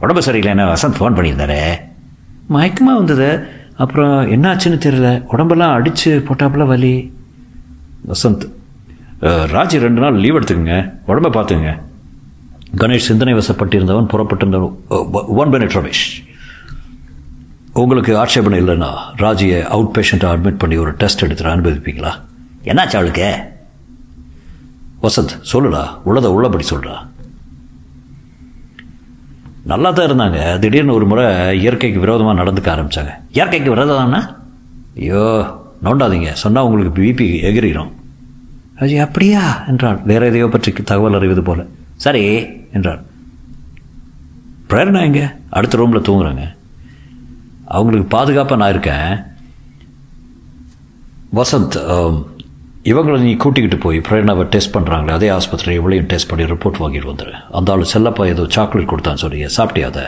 உடம்பு 0.00 0.20
சரியில்லைன்னு 0.20 0.72
வசந்த் 0.72 0.98
ஃபோன் 0.98 1.16
பண்ணியிருந்தாரே? 1.16 1.62
மயக்கமாக 2.50 2.96
வந்தது. 2.96 3.46
அப்புறம் 3.76 4.30
என்னாச்சுன்னு 4.30 4.78
தெரியல. 4.84 5.22
உடம்பெல்லாம் 5.22 5.72
அடித்து 5.72 6.24
போட்டாப்புல 6.28 6.66
வலி. 6.66 7.12
வசந்த் 8.08 8.56
ராஜி 9.22 9.78
ரெண்டு 9.84 10.00
நாள் 10.00 10.14
லீவ் 10.14 10.36
எடுத்துக்கோங்க. 10.36 10.76
உடம்ப 11.08 11.28
பார்த்துங்க. 11.36 11.70
கணேஷ் 12.76 13.08
சிந்தனை 13.08 13.34
வசப்பட்டிருந்தவன் 13.34 14.10
புறப்பட்டிருந்தவன். 14.12 14.74
One 15.40 15.52
minute 15.52 15.76
Ramesh. 15.78 16.06
உங்களுக்கு 17.72 18.18
ஆட்சேபனை 18.18 18.60
இல்லைன்னா 18.62 18.90
ராஜியை 19.16 19.62
அவுட் 19.62 19.92
பேஷண்ட்டை 19.96 20.28
அட்மிட் 20.32 20.58
பண்ணி 20.58 20.76
ஒரு 20.76 20.92
டெஸ்ட் 20.92 21.24
எடுத்துட்டு 21.26 21.54
அனுபவிப்பீங்களா? 21.54 22.12
என்னாச்சு 22.64 22.96
அவளுக்கு? 22.98 23.28
வசந்த் 25.02 25.34
சொல்லுடா. 25.52 25.82
உள்ளதை 26.04 26.30
உள்ளபடி 26.30 26.64
சொல்கிறா 26.70 26.96
நல்லா 29.64 29.90
தான் 29.90 30.08
இருந்தாங்க. 30.08 30.58
திடீர்னு 30.58 30.94
ஒரு 30.94 31.06
முறை 31.06 31.24
இயற்கைக்கு 31.60 32.00
விரோதமாக 32.00 32.38
நடந்துக்க 32.42 32.68
ஆரம்பித்தாங்க 32.74 33.12
இயற்கைக்கு 33.32 33.74
விரோதம்னா? 33.74 34.20
ஐயோ 34.96 35.24
நோண்டாதீங்க. 35.84 36.32
சொன்னால் 36.32 36.64
உங்களுக்கு 36.64 37.02
பிபி 37.02 37.42
எகிரிடும் 37.50 37.92
அஜய் 38.80 39.00
அப்படியா? 39.00 39.64
என்றாள். 39.66 40.00
வேற 40.04 40.26
எதையோ 40.26 40.46
பற்றி 40.46 40.72
தகவல் 40.72 41.14
அறிவது 41.14 41.42
போல. 41.42 41.64
சரி 41.96 42.46
என்றாள். 42.72 43.02
பிரேரணா 44.68 45.00
எங்க? 45.00 45.36
அடுத்த 45.50 45.76
ரூமில் 45.76 46.00
தூங்குறாங்க. 46.00 46.56
அவங்களுக்கு 47.64 48.08
பாதுகாப்பாக 48.08 48.56
நான் 48.56 48.70
இருக்கேன். 48.70 49.26
வசந்த் 51.34 52.24
இவங்களை 52.82 53.18
நீ 53.18 53.34
கூட்டிக்கிட்டு 53.34 53.84
போய் 53.84 53.98
பிரேரணாவை 53.98 54.42
டெஸ்ட் 54.42 54.74
பண்ணுறாங்களே 54.74 55.10
அதே 55.10 55.28
ஆஸ்பத்திரி 55.28 55.78
இவளையும் 55.78 56.06
டெஸ்ட் 56.06 56.28
பண்ணி 56.28 56.44
ரிப்போர்ட் 56.44 56.80
வாங்கிட்டு 56.80 57.08
வந்துடு 57.08 57.32
அந்த 57.52 57.72
ஆள் 57.72 57.84
செல்லப்பா 57.92 58.26
ஏதோ 58.26 58.46
சாக்லேட் 58.48 58.88
கொடுத்தான்னு 58.88 59.14
சொல்லி 59.14 59.44
சாப்பிட்டியா 59.44 59.84
அதை 59.84 60.02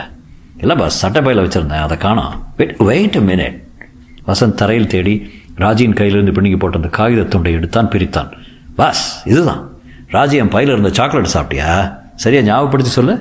இல்லை 0.56 0.88
சட்டை 0.88 1.22
பையில் 1.22 1.44
வச்சுருந்தேன் 1.44 1.82
அதை 1.86 1.96
காணோம். 1.96 2.46
வெயிட் 2.56 2.76
வெயிட் 2.76 3.16
மினிட் 3.16 3.62
வசந்த் 4.26 4.54
தரையில் 4.54 4.86
தேடி 4.86 5.30
ராஜியின் 5.56 5.94
கையிலிருந்து 5.94 6.32
பிடுங்கி 6.32 6.56
போட்ட 6.56 6.76
அந்த 6.76 6.88
காகித 6.88 7.22
துண்டை 7.22 7.52
எடுத்தான் 7.52 7.88
பிரித்தான். 7.88 8.28
பாஸ் 8.80 9.26
இதுதான். 9.26 9.62
ராஜி 10.08 10.36
என் 10.42 10.48
பையில் 10.48 10.72
இருந்த 10.72 10.90
சாக்லேட் 10.98 11.34
சாப்பிட்டியா? 11.34 11.72
சரியா 12.14 12.40
ஞாபகப்படுத்தி 12.42 12.92
சொல்லு. 12.92 13.14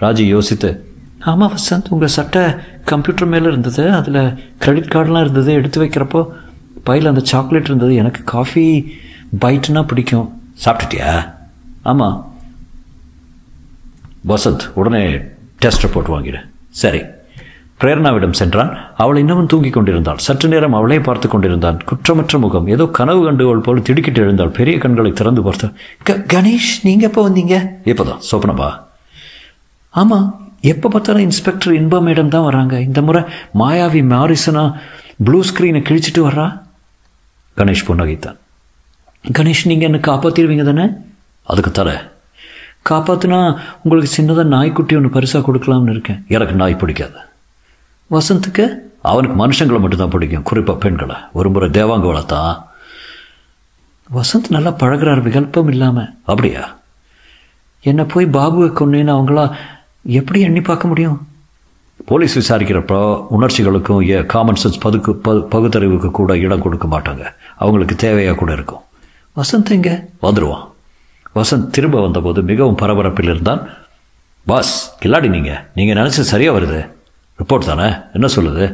ராஜி 0.00 0.24
யோசித்து 0.36 0.70
ஆமாம் 1.20 1.52
வசந்த் 1.56 1.88
உங்கள் 1.88 2.08
சட்டை 2.08 2.42
கம்ப்யூட்டர் 2.84 3.28
மேலே 3.28 3.46
இருந்தது 3.46 3.92
அதில் 3.92 4.54
கிரெடிட் 4.58 4.92
கார்டெலாம் 4.92 5.20
இருந்தது 5.20 5.52
எடுத்து 5.52 5.84
வைக்கிறப்போ 5.84 6.28
பையில் 6.84 7.08
அந்த 7.08 7.20
சாக்லேட் 7.24 7.64
இருந்தது 7.64 7.94
எனக்கு 7.94 8.22
காஃபி 8.24 8.66
பைட்னா 9.40 9.86
பிடிக்கும். 9.86 10.28
சாப்பிட்டுட்டியா? 10.64 11.12
ஆமாம் 11.82 12.16
வசந்த் 14.28 14.64
உடனே 14.74 15.04
டெஸ்ட் 15.58 15.86
ரிப்போர்ட் 15.86 16.12
வாங்கிடு. 16.14 16.40
சரி. 16.70 17.02
பிரேரணாவிடம் 17.82 18.36
சென்றான். 18.40 18.70
அவள் 19.02 19.20
இன்னமும் 19.22 19.48
தூங்கிக் 19.52 19.76
கொண்டிருந்தாள். 19.76 20.20
சற்று 20.26 20.48
நேரம் 20.52 20.76
அவளே 20.78 20.98
பார்த்து 21.08 21.28
கொண்டிருந்தான். 21.28 21.78
குற்றமற்ற 21.90 22.38
முகம். 22.44 22.66
ஏதோ 22.74 22.84
கனவு 22.98 23.20
கண்டுகோள் 23.26 23.64
போல் 23.66 23.84
திடுக்கிட்டு 23.88 24.20
எழுந்தாள். 24.24 24.52
பெரிய 24.58 24.76
கண்களை 24.84 25.12
திறந்து 25.20 25.42
பார்த்தாள் 25.48 25.72
கணேஷ் 26.34 26.72
நீங்க 26.88 27.04
எப்போ 27.10 27.22
வந்தீங்க? 27.28 27.56
இப்போதான் 27.92 28.22
சொப்னபா 28.30 28.68
ஆமாம் 30.00 30.28
எப்போ 30.72 30.88
பார்த்தாலும் 30.92 31.24
இன்ஸ்பெக்டர் 31.28 31.72
இன்பா 31.78 31.98
மேடம் 32.06 32.30
தான் 32.34 32.46
வராங்க. 32.48 32.74
இந்த 32.88 33.00
முறை 33.06 33.22
மாயாவி 33.60 34.02
மாரிசனா 34.12 34.62
ப்ளூ 35.26 35.40
ஸ்க்ரீனை 35.48 35.80
கிழிச்சிட்டு 35.88 36.20
வர்றா? 36.28 36.46
கணேஷ் 37.56 37.86
புன்னகைத்தான். 37.88 38.38
கணேஷ் 39.38 39.66
நீங்கள் 39.70 39.88
என்ன 39.88 39.98
காப்பாற்றிடுவீங்க 40.08 40.64
தானே? 40.70 40.86
அதுக்கு 41.52 41.72
தர 41.78 41.90
காப்பாற்றினா 42.90 43.40
உங்களுக்கு 43.82 44.10
சின்னதாக 44.16 44.52
நாய்க்குட்டி 44.54 44.94
ஒன்று 44.98 45.14
பரிசாக 45.16 45.42
கொடுக்கலாம்னு 45.48 45.94
இருக்கேன். 45.96 46.22
எனக்கு 46.36 46.54
நாய் 46.62 46.80
பிடிக்காது. 46.80 47.18
வசந்துக்கு 48.12 48.64
அவனுக்கு 49.02 49.46
மனுஷங்களை 49.46 49.80
மட்டும்தான் 49.80 50.08
பிடிக்கும். 50.08 50.42
குறிப்பாக 50.42 50.78
பெண்களை. 50.78 51.16
ஒரு 51.32 51.50
முறை 51.50 51.68
தேவாங்க 51.68 52.06
வளர்த்தான் 52.10 52.62
வசந்த் 54.14 54.50
நல்லா 54.50 54.70
பழகுறார் 54.70 55.22
விகல்பம் 55.22 55.68
இல்லாமல் 55.68 56.08
அப்படியா? 56.24 56.78
என்னை 57.82 58.04
போய் 58.04 58.26
பாபுவை 58.26 58.68
கொன்னேன்னு 58.70 59.14
அவங்களா 59.16 59.54
எப்படி 60.04 60.40
எண்ணி 60.40 60.60
பார்க்க 60.60 60.88
முடியும்? 60.88 61.26
போலீஸ் 62.06 62.34
விசாரிக்கிறப்போ 62.38 63.26
உணர்ச்சிகளுக்கும் 63.38 64.26
காமன் 64.26 64.60
சென்ஸ் 64.64 64.80
பதுக்கு 64.80 65.14
ப 65.14 65.32
பகுத்தறிவுக்கு 65.32 66.10
கூட 66.10 66.38
இடம் 66.38 66.62
கொடுக்க 66.62 66.86
மாட்டாங்க. 66.88 67.34
அவங்களுக்கு 67.56 67.96
தேவையாக 67.96 68.34
கூட 68.34 68.52
இருக்கும். 68.52 68.80
வசந்த் 69.36 69.70
எங்க? 69.70 70.04
வந்துடுவான் 70.22 70.70
வசந்த் 71.34 71.70
திரும்ப 71.70 72.00
வந்தபோது 72.00 72.42
மிகவும் 72.42 72.78
பரபரப்பில் 72.78 73.30
இருந்தான். 73.30 73.68
பாஸ் 74.46 74.98
கில்லாடி 75.04 75.28
நீங்கள் 75.28 75.58
நீங்கள் 75.74 75.96
நினச்சி 75.96 76.24
சரியாக 76.32 76.58
வருது? 76.60 77.01
ரிப்போர்ட் 77.42 77.70
தானே? 77.72 77.88
என்ன 78.12 78.28
சொல்லுது? 78.36 78.66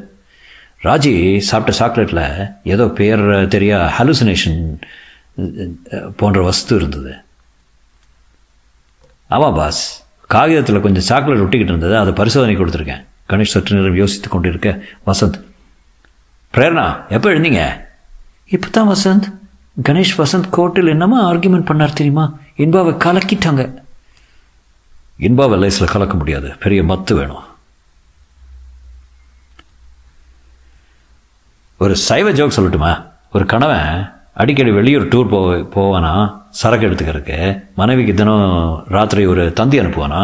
ராஜி 0.83 1.13
சாப்பிட்ட 1.39 1.73
சாக்லேட்டில் 1.81 2.53
ஏதோ 2.63 2.85
பேர் 2.99 3.23
தெரியா 3.55 3.79
ஹாலுசினேஷன் 3.99 4.61
போன்ற 6.17 6.43
வஸ்து 6.43 6.77
இருந்தது. 6.77 7.13
ஆமாம் 9.27 9.55
பாஸ் 9.55 9.83
காகிதத்தில் 10.35 10.81
கொஞ்சம் 10.81 11.07
சாக்லேட் 11.09 11.43
ஒட்டிக்கிட்டு 11.45 11.73
இருந்தது. 11.73 11.95
அதை 11.99 12.13
பரிசோதனை 12.13 12.55
கொடுத்துருக்கேன். 12.57 13.03
கணேஷ் 13.31 13.55
சற்று 13.55 13.77
நேரம் 13.77 13.97
யோசித்து 13.97 14.29
கொண்டு 14.29 14.49
இருக்க 14.49 14.69
வசந்த். 15.07 15.39
பிரேரணா 16.55 16.87
எப்போ 17.17 17.29
எழுந்தீங்க? 17.31 17.63
இப்போ 18.55 18.69
தான் 18.77 18.89
வசந்த். 18.95 19.27
கணேஷ் 19.89 20.15
வசந்த் 20.21 20.49
கோர்ட்டில் 20.57 20.93
என்னமா 20.95 21.19
ஆர்கியூமெண்ட் 21.31 21.69
பண்ணார் 21.71 21.99
தெரியுமா? 22.01 22.25
இன்பாவை 22.57 22.95
கலக்கிட்டாங்க. 23.05 23.65
இன்பாவை 25.27 25.59
லைஸில் 25.65 25.93
கலக்க 25.95 26.17
முடியாது. 26.17 26.51
பெரிய 26.65 26.83
மத்து 26.83 27.15
வேணும். 27.15 27.45
ஒரு 31.83 31.97
சைவ 31.97 32.31
ஜோக் 32.31 32.55
சொல்லட்டுமா? 32.55 32.93
ஒரு 33.35 33.47
கணவன் 33.47 33.91
அடிக்கடி 34.35 34.71
வெளியூர் 34.71 35.05
டூர் 35.13 35.29
போ 35.33 35.39
போவானா? 35.75 36.13
சரக்கு 36.61 36.87
எடுத்துக்கிறதுக்கு 36.89 37.63
மனைவிக்கு 37.75 38.15
தினம் 38.15 38.85
ராத்திரி 38.95 39.27
ஒரு 39.27 39.53
தந்தி 39.53 39.81
அனுப்புவானா? 39.81 40.21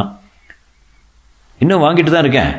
இன்னும் 1.58 1.82
வாங்கிட்டு 1.84 2.10
தான் 2.10 2.24
இருக்கேன். 2.24 2.52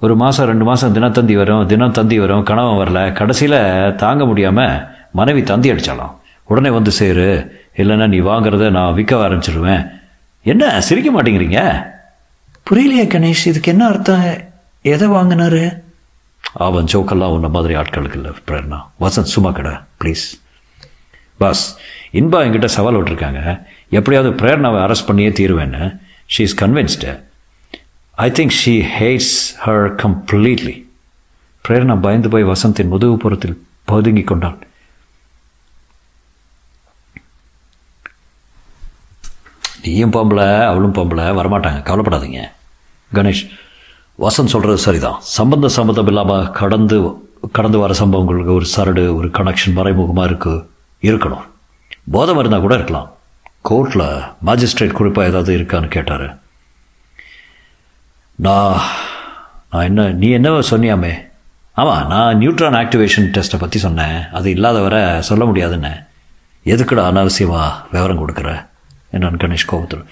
ஒரு 0.00 0.16
மாதம் 0.16 0.46
ரெண்டு 0.46 0.64
மாதம் 0.64 0.94
தினத்தந்தி 0.96 1.36
வரும் 1.36 1.66
தினம் 1.66 1.90
தந்தி 1.90 2.18
வரும் 2.18 2.42
கணவன் 2.42 2.80
வரல. 2.82 3.12
கடைசியில் 3.12 3.60
தாங்க 3.96 4.24
முடியாமல் 4.24 4.74
மனைவி 5.12 5.42
தந்தி 5.42 5.72
அடித்தாலாம் 5.72 6.16
உடனே 6.44 6.70
வந்து 6.70 6.90
சேரு 6.90 7.28
இல்லைன்னா 7.78 8.08
நீ 8.08 8.20
வாங்குறத 8.30 8.70
நான் 8.70 8.94
விற்க 8.94 9.28
ஆரம்பிச்சிடுவேன் 9.28 9.84
என்ன 10.42 10.80
சிரிக்க 10.80 11.10
மாட்டேங்கிறீங்க? 11.12 11.60
புரியலையே 12.70 13.06
கணேஷ் 13.14 13.46
இதுக்கு 13.46 13.72
என்ன 13.72 13.86
அர்த்தம்? 13.86 14.28
எதை 14.82 15.08
வாங்கினாரு? 15.08 15.64
அவன் 16.52 16.84
ஜோக்கெல்லாம் 16.84 17.34
உன்ன 17.36 17.48
மாதிரி 17.48 17.74
ஆட்களுக்கு 17.74 18.14
இல்லை 18.14 18.30
பிரேரணா 18.46 18.80
வசந்த் 19.00 19.32
சும்மா 19.34 19.50
கடை 19.50 19.72
ப்ளீஸ் 19.72 20.24
பாஸ் 21.38 21.78
இன்பா 22.12 22.38
என்கிட்ட 22.46 22.64
சவால் 22.64 22.94
விட்டுருக்காங்க. 22.94 23.66
எப்படியாவது 23.90 24.44
பிரேரணாவை 24.44 24.80
அரெஸ்ட் 24.84 25.06
பண்ணியே 25.06 25.28
தீருவேன்னு. 25.28 26.00
She 26.36 26.40
is 26.40 26.64
convinced 26.64 27.22
I 28.10 28.30
think 28.30 28.56
she 28.64 28.74
hates 28.98 29.34
her 29.64 29.88
completely 30.02 30.86
Prerana 31.68 32.00
பயந்து 32.00 32.28
போய் 32.28 32.44
வசந்தின் 32.44 32.92
முதுகுப்புறத்தில் 32.92 33.56
பதுங்கி 33.84 34.22
கொண்டான் 34.22 34.58
நீயும் 39.82 40.12
பொம்பளை 40.12 40.66
அவளும் 40.66 40.94
பொம்பளை 40.94 41.24
வரமாட்டாங்க. 41.38 41.80
கவலைப்படாதீங்க. 41.88 42.50
கணேஷ் 43.14 43.50
வசன் 44.22 44.52
சொல்கிறது 44.52 44.78
சரிதான். 44.78 45.18
சம்பந்த 45.20 45.68
சம்பந்தம் 45.76 46.06
இல்லாமல் 46.06 46.50
கடந்து 46.50 46.96
கடந்து 47.56 47.78
வர 47.78 47.92
சம்பவங்களுக்கு 48.00 48.52
ஒரு 48.58 48.66
சரடு 48.74 49.02
ஒரு 49.16 49.28
கனெக்ஷன் 49.38 49.76
மறைமுகமாக 49.78 50.28
இருக்கு 50.30 50.52
இருக்கணும். 51.02 51.44
போதை 52.12 52.36
இருந்தால் 52.36 52.64
கூட 52.66 52.74
இருக்கலாம். 52.74 53.08
கோர்ட்டில் 53.68 54.06
மாஜிஸ்ட்ரேட் 54.48 54.96
குறிப்பாக 54.98 55.28
ஏதாவது 55.28 55.50
இருக்கான்னு 55.58 55.88
கேட்டார். 55.88 56.26
நான் 58.36 58.80
நான் 59.70 59.86
என்ன 59.90 60.08
நீ 60.22 60.30
என்ன 60.30 60.56
சொன்னியாமே. 60.72 61.12
ஆமாம் 61.72 62.06
நான் 62.06 62.40
நியூட்ரான் 62.40 62.80
ஆக்டிவேஷன் 62.82 63.30
டெஸ்ட்டை 63.36 63.58
பற்றி 63.58 63.78
சொன்னேன். 63.78 64.18
அது 64.32 64.50
இல்லாத 64.50 64.80
வர 64.80 64.96
சொல்ல 65.20 65.44
முடியாதுன்னு. 65.44 65.94
எதுக்குடா 66.66 67.04
அனாவசியமாக 67.10 67.70
விவரம் 67.94 68.20
கொடுக்குற? 68.22 68.50
என்னான்னு 69.12 69.42
கணேஷ் 69.44 69.70
கோபத்தில் 69.70 70.04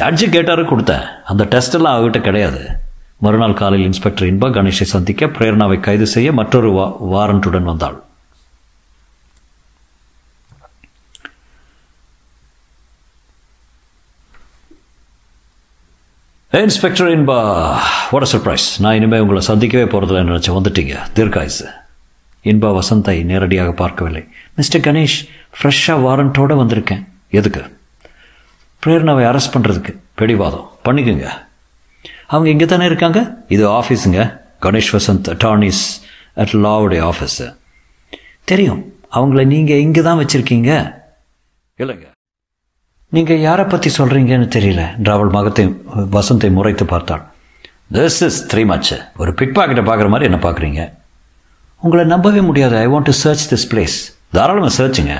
ஜட்ஜு 0.00 0.28
கேட்டாரு 0.36 0.62
கொடுத்தேன். 0.62 1.04
அந்த 1.24 1.44
டெஸ்ட்டெல்லாம் 1.44 1.96
அவர்கிட்ட 1.96 2.20
கிடையாது. 2.20 2.62
மறுநாள் 3.20 3.54
காலையில் 3.54 3.86
இன்ஸ்பெக்டர் 3.86 4.28
இன்பா 4.28 4.48
கணேஷை 4.52 4.86
சந்திக்க 4.92 5.26
பிரேரணாவை 5.26 5.80
கைது 5.80 6.06
செய்ய 6.06 6.32
மற்றொரு 6.32 6.70
வா 6.72 6.86
வாரண்ட்டுடன் 7.14 7.62
வந்தாள். 7.62 8.02
இன்ஸ்பெக்டர் 16.50 17.08
இன்பா 17.08 17.36
வாட் 18.10 18.28
சர்ப்ரைஸ் 18.32 18.68
நான் 18.78 18.94
இனிமேல் 18.94 19.20
உங்களை 19.20 19.42
சந்திக்கவே 19.42 19.84
போகிறதில்ல 19.90 20.22
நினச்சி 20.30 20.50
வந்துட்டீங்க. 20.56 20.94
தீர்க்காயுசு 21.14 21.66
இன்பா 22.44 22.78
வசந்தை 22.78 23.24
நேரடியாக 23.24 23.72
பார்க்கவில்லை. 23.72 24.28
மிஸ்டர் 24.56 24.80
கணேஷ் 24.80 25.18
ஃப்ரெஷ்ஷாக 25.58 26.02
வாரண்ட்டோடு 26.06 26.56
வந்திருக்கேன். 26.62 27.04
எதுக்கு? 27.30 27.62
பிரேரணாவை 28.86 29.24
அரெஸ்ட் 29.30 29.54
பண்ணுறதுக்கு 29.54 29.96
பிடிவாதம். 30.14 30.70
பண்ணிக்கோங்க. 30.84 31.48
அவங்க 32.32 32.48
இங்கே 32.52 32.66
தானே 32.72 32.84
இருக்காங்க? 32.90 33.20
இது 33.54 33.64
ஆஃபீஸுங்க 33.78 34.20
கணேஷ் 34.64 34.92
வசந்த் 34.96 35.28
அட்டார்னிஸ் 35.34 35.82
அட் 36.42 36.54
லாவுடைய 36.66 37.00
ஆஃபீஸு 37.10 37.46
தெரியும். 38.50 38.80
அவங்கள 39.16 39.42
நீங்கள் 39.54 39.82
இங்கே 39.86 40.02
தான் 40.08 40.20
வச்சுருக்கீங்க. 40.20 40.70
இல்லைங்க. 41.82 42.06
நீங்கள் 43.16 43.40
யாரை 43.48 43.64
பற்றி 43.72 43.90
சொல்கிறீங்கன்னு 43.98 44.48
தெரியல. 44.56 44.82
டிராவல் 45.06 45.32
மகத்தை 45.36 45.64
வசந்தை 46.16 46.50
முறைத்து 46.58 46.84
பார்த்தாள். 46.92 47.24
திஸ் 47.96 48.20
இஸ் 48.26 48.38
த்ரீ 48.50 48.62
மச் 48.72 48.92
ஒரு 49.22 49.30
பிக் 49.40 49.56
பாக்கெட்டை 49.56 49.84
பார்க்குற 49.88 50.08
மாதிரி 50.14 50.28
என்ன 50.30 50.40
பார்க்குறீங்க? 50.44 50.82
உங்களை 51.84 52.04
நம்பவே 52.14 52.40
முடியாது. 52.50 52.76
I 52.84 52.86
want 52.92 53.08
to 53.10 53.14
search 53.24 53.44
this 53.52 53.66
place 53.72 53.98
தாராளமாக 54.36 54.72
சர்ச்சுங்க 54.78 55.14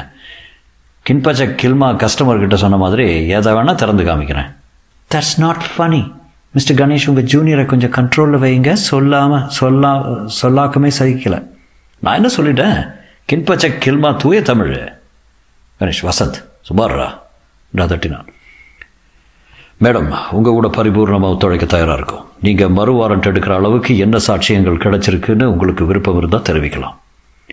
கின்பச்ச 1.07 1.45
கில்மா 1.61 1.89
கஸ்டமர்கிட்ட 2.03 2.57
சொன்ன 2.65 2.79
மாதிரி 2.85 3.07
எதை 3.37 3.53
வேணால் 3.59 3.81
திறந்து 3.83 4.05
காமிக்கிறேன். 4.09 4.51
That's 5.15 5.37
not 5.45 5.65
funny 5.75 6.03
mister 6.53 6.77
Ganesh 6.77 7.09
உங்கள் 7.09 7.25
ஜூனியரை 7.25 7.65
கொஞ்சம் 7.65 7.91
கண்ட்ரோலில் 7.91 8.37
வைங்க 8.37 8.73
சொல்லாமல் 8.73 9.49
சொல்லா 9.61 9.91
சொல்லாக்கமே 10.43 10.91
சகிக்கலை. 10.99 11.47
நான் 11.99 12.15
என்ன 12.15 12.29
சொல்லிட்டேன்? 12.37 12.93
கின்பச்ச 13.33 13.73
கில்மா 13.85 14.17
தூய 14.17 14.43
தமிழ். 14.43 14.93
கணேஷ் 15.81 16.03
வசந்த் 16.03 16.45
சுமாரா 16.69 17.09
தட்டினான். 17.75 18.27
மேடம் 19.81 20.17
உங்கள் 20.31 20.53
கூட 20.53 20.69
பரிபூர்ணமாக 20.69 21.31
ஒத்துழைக்க 21.33 21.67
தயாராக 21.67 21.97
இருக்கும். 21.97 22.25
நீங்கள் 22.41 22.69
மறு 22.69 22.93
வாரண்ட் 22.95 23.29
எடுக்கிற 23.31 23.55
அளவுக்கு 23.55 23.99
என்ன 23.99 24.19
சாட்சியங்கள் 24.27 24.83
கிடச்சிருக்குன்னு 24.85 25.43
உங்களுக்கு 25.43 25.87
விருப்பம் 25.87 26.17
இருந்தால் 26.17 26.47
தெரிவிக்கலாம். 26.49 26.97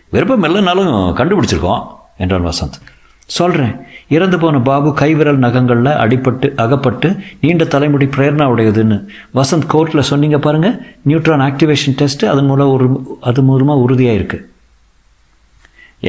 விருப்பம் 0.10 0.44
இல்லைனாலும் 0.44 1.14
கண்டுபிடிச்சிருக்கோம் 1.20 1.86
என்றான் 2.18 2.46
வசந்த். 2.46 2.97
சொல்கிறேன் 3.28 3.74
இறந்து 4.16 4.38
போன 4.40 4.60
பாபு 4.68 4.90
கைவிரல் 4.94 5.40
நகங்களில் 5.46 5.92
அடிப்பட்டு 6.04 6.48
அகப்பட்டு 6.64 7.08
நீண்ட 7.42 7.64
தலைமுடி 7.66 8.06
பிரேரணா 8.06 8.46
உடையதுன்னு. 8.54 8.98
வசந்த் 9.38 9.68
கோர்ட்டில் 9.74 10.08
சொன்னீங்க 10.10 10.38
பாருங்கள் 10.38 10.78
நியூட்ரான் 11.08 11.44
ஆக்டிவேஷன் 11.48 11.98
டெஸ்ட்டு 12.02 12.30
அதன் 12.34 12.46
மூலம் 12.46 12.72
ஒரு 12.76 12.88
அது 13.22 13.42
மூலமாக 13.50 13.84
உறுதியாக 13.86 14.20
இருக்குது 14.20 14.46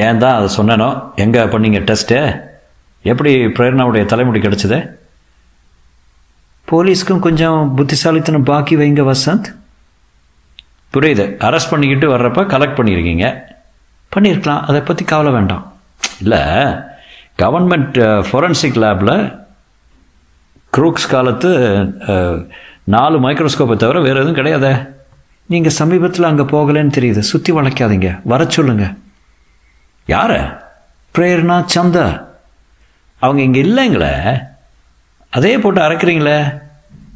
ஏன் 0.04 0.18
தான் 0.22 0.36
அதை 0.38 0.48
சொன்னேனோ? 0.56 0.88
எங்கே 1.24 1.42
பண்ணீங்க 1.52 1.78
டெஸ்ட்டு? 1.90 2.18
எப்படி 3.02 3.32
பிரேரணாவுடைய 3.56 4.04
தலைமுடி 4.12 4.40
கிடச்சிது? 4.46 4.78
போலீஸ்க்கும் 6.70 7.24
கொஞ்சம் 7.26 7.74
புத்திசாலித்தனம் 7.76 8.48
பாக்கி 8.50 8.76
வைங்க 8.76 9.02
வசந்த். 9.12 9.48
புரியுது. 10.94 11.24
அரெஸ்ட் 11.48 11.70
பண்ணிக்கிட்டு 11.70 12.06
வர்றப்ப 12.14 12.44
கலெக்ட் 12.54 12.78
பண்ணியிருக்கீங்க 12.78 13.26
பண்ணியிருக்கலாம் 14.12 14.62
அதை 14.68 14.80
பற்றி 14.80 15.04
கவலை 15.04 15.32
வேண்டாம். 15.32 15.64
இல்லை 16.22 16.42
கவர்மெண்ட் 17.42 17.98
ஃபொரன்சிக் 18.28 18.78
லேபில் 18.84 19.16
குரூக்ஸ் 20.72 21.10
காலத்து 21.10 21.50
uh, 22.12 22.46
நாலு 22.84 23.16
மைக்ரோஸ்கோப்பை 23.20 23.76
தவிர 23.76 24.00
வேறு 24.00 24.20
எதுவும் 24.20 24.36
கிடையாதே. 24.36 24.88
நீங்கள் 25.46 25.72
சமீபத்தில் 25.72 26.28
அங்கே 26.30 26.42
போகலன்னு 26.42 26.96
தெரியுது. 26.98 27.18
சுற்றி 27.18 27.52
வளைக்காதீங்க. 27.52 28.20
வர 28.24 28.44
சொல்லுங்க. 28.44 28.94
யார? 30.08 30.32
பிரேர்னா 31.14 31.64
சந்தா. 31.74 32.06
அவங்க 33.18 33.42
இங்கே 33.42 33.62
இல்லைங்களே. 33.62 34.12
அதே 35.30 35.58
போட்டு 35.58 35.80
அரைக்கிறீங்களே. 35.80 36.60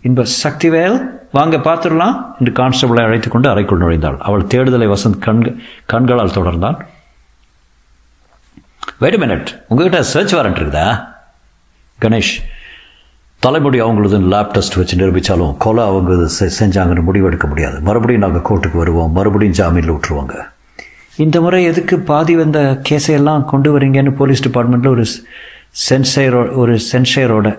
இன்ப 0.02 0.24
சக்திவேல் 0.44 0.98
வாங்க 1.32 1.56
பார்த்துடலாம் 1.56 2.16
என்று 2.38 2.52
கான்ஸ்டபிளை 2.62 3.02
அழைத்து 3.02 3.30
கொண்டு 3.30 3.48
அறைக்குள் 3.48 3.80
நுழைந்தாள். 3.80 4.18
அவள் 4.18 4.46
தேடுதலை 4.46 4.88
வசந்த் 4.88 5.18
கண்கள் 5.18 5.56
கண்களால் 5.86 6.36
தொடர்ந்தான். 6.38 6.78
வெயிட் 8.98 9.20
மினிட் 9.20 9.46
உங்ககிட்ட 9.68 10.02
சர்ச் 10.02 10.34
வாரண்ட் 10.34 10.38
இருக்குதா? 10.38 11.06
கணேஷ் 12.00 12.42
தலைமுடி 13.38 13.80
அவங்களது 13.80 14.20
லேப் 14.20 14.50
டெஸ்ட் 14.50 14.74
வச்சு 14.74 14.96
நிரூபித்தாலும் 14.96 15.56
கொலை 15.56 15.84
அவங்க 15.84 16.30
செஞ்சாங்கன்னு 16.38 17.02
முடிவெடுக்க 17.02 17.48
முடியாது. 17.48 17.80
மறுபடியும் 17.80 18.20
நாங்கள் 18.20 18.40
கோர்ட்டுக்கு 18.40 18.76
வருவோம். 18.76 19.12
மறுபடியும் 19.12 19.54
ஜாமீனில் 19.54 19.90
விட்டுருவாங்க. 19.90 20.34
இந்த 21.16 21.40
முறை 21.40 21.64
எதுக்கு 21.64 21.98
பாதி 21.98 22.36
வந்த 22.36 22.80
கேஸையெல்லாம் 22.88 23.44
கொண்டு 23.44 23.80
வரீங்கன்னு 23.80 24.10
போலீஸ் 24.10 24.48
டிபார்ட்மெண்ட்டில் 24.48 24.88
ஒரு 24.88 25.06
சென்சையரோ 25.90 26.54
ஒரு 26.54 26.80
சென்சையரோட 26.92 27.58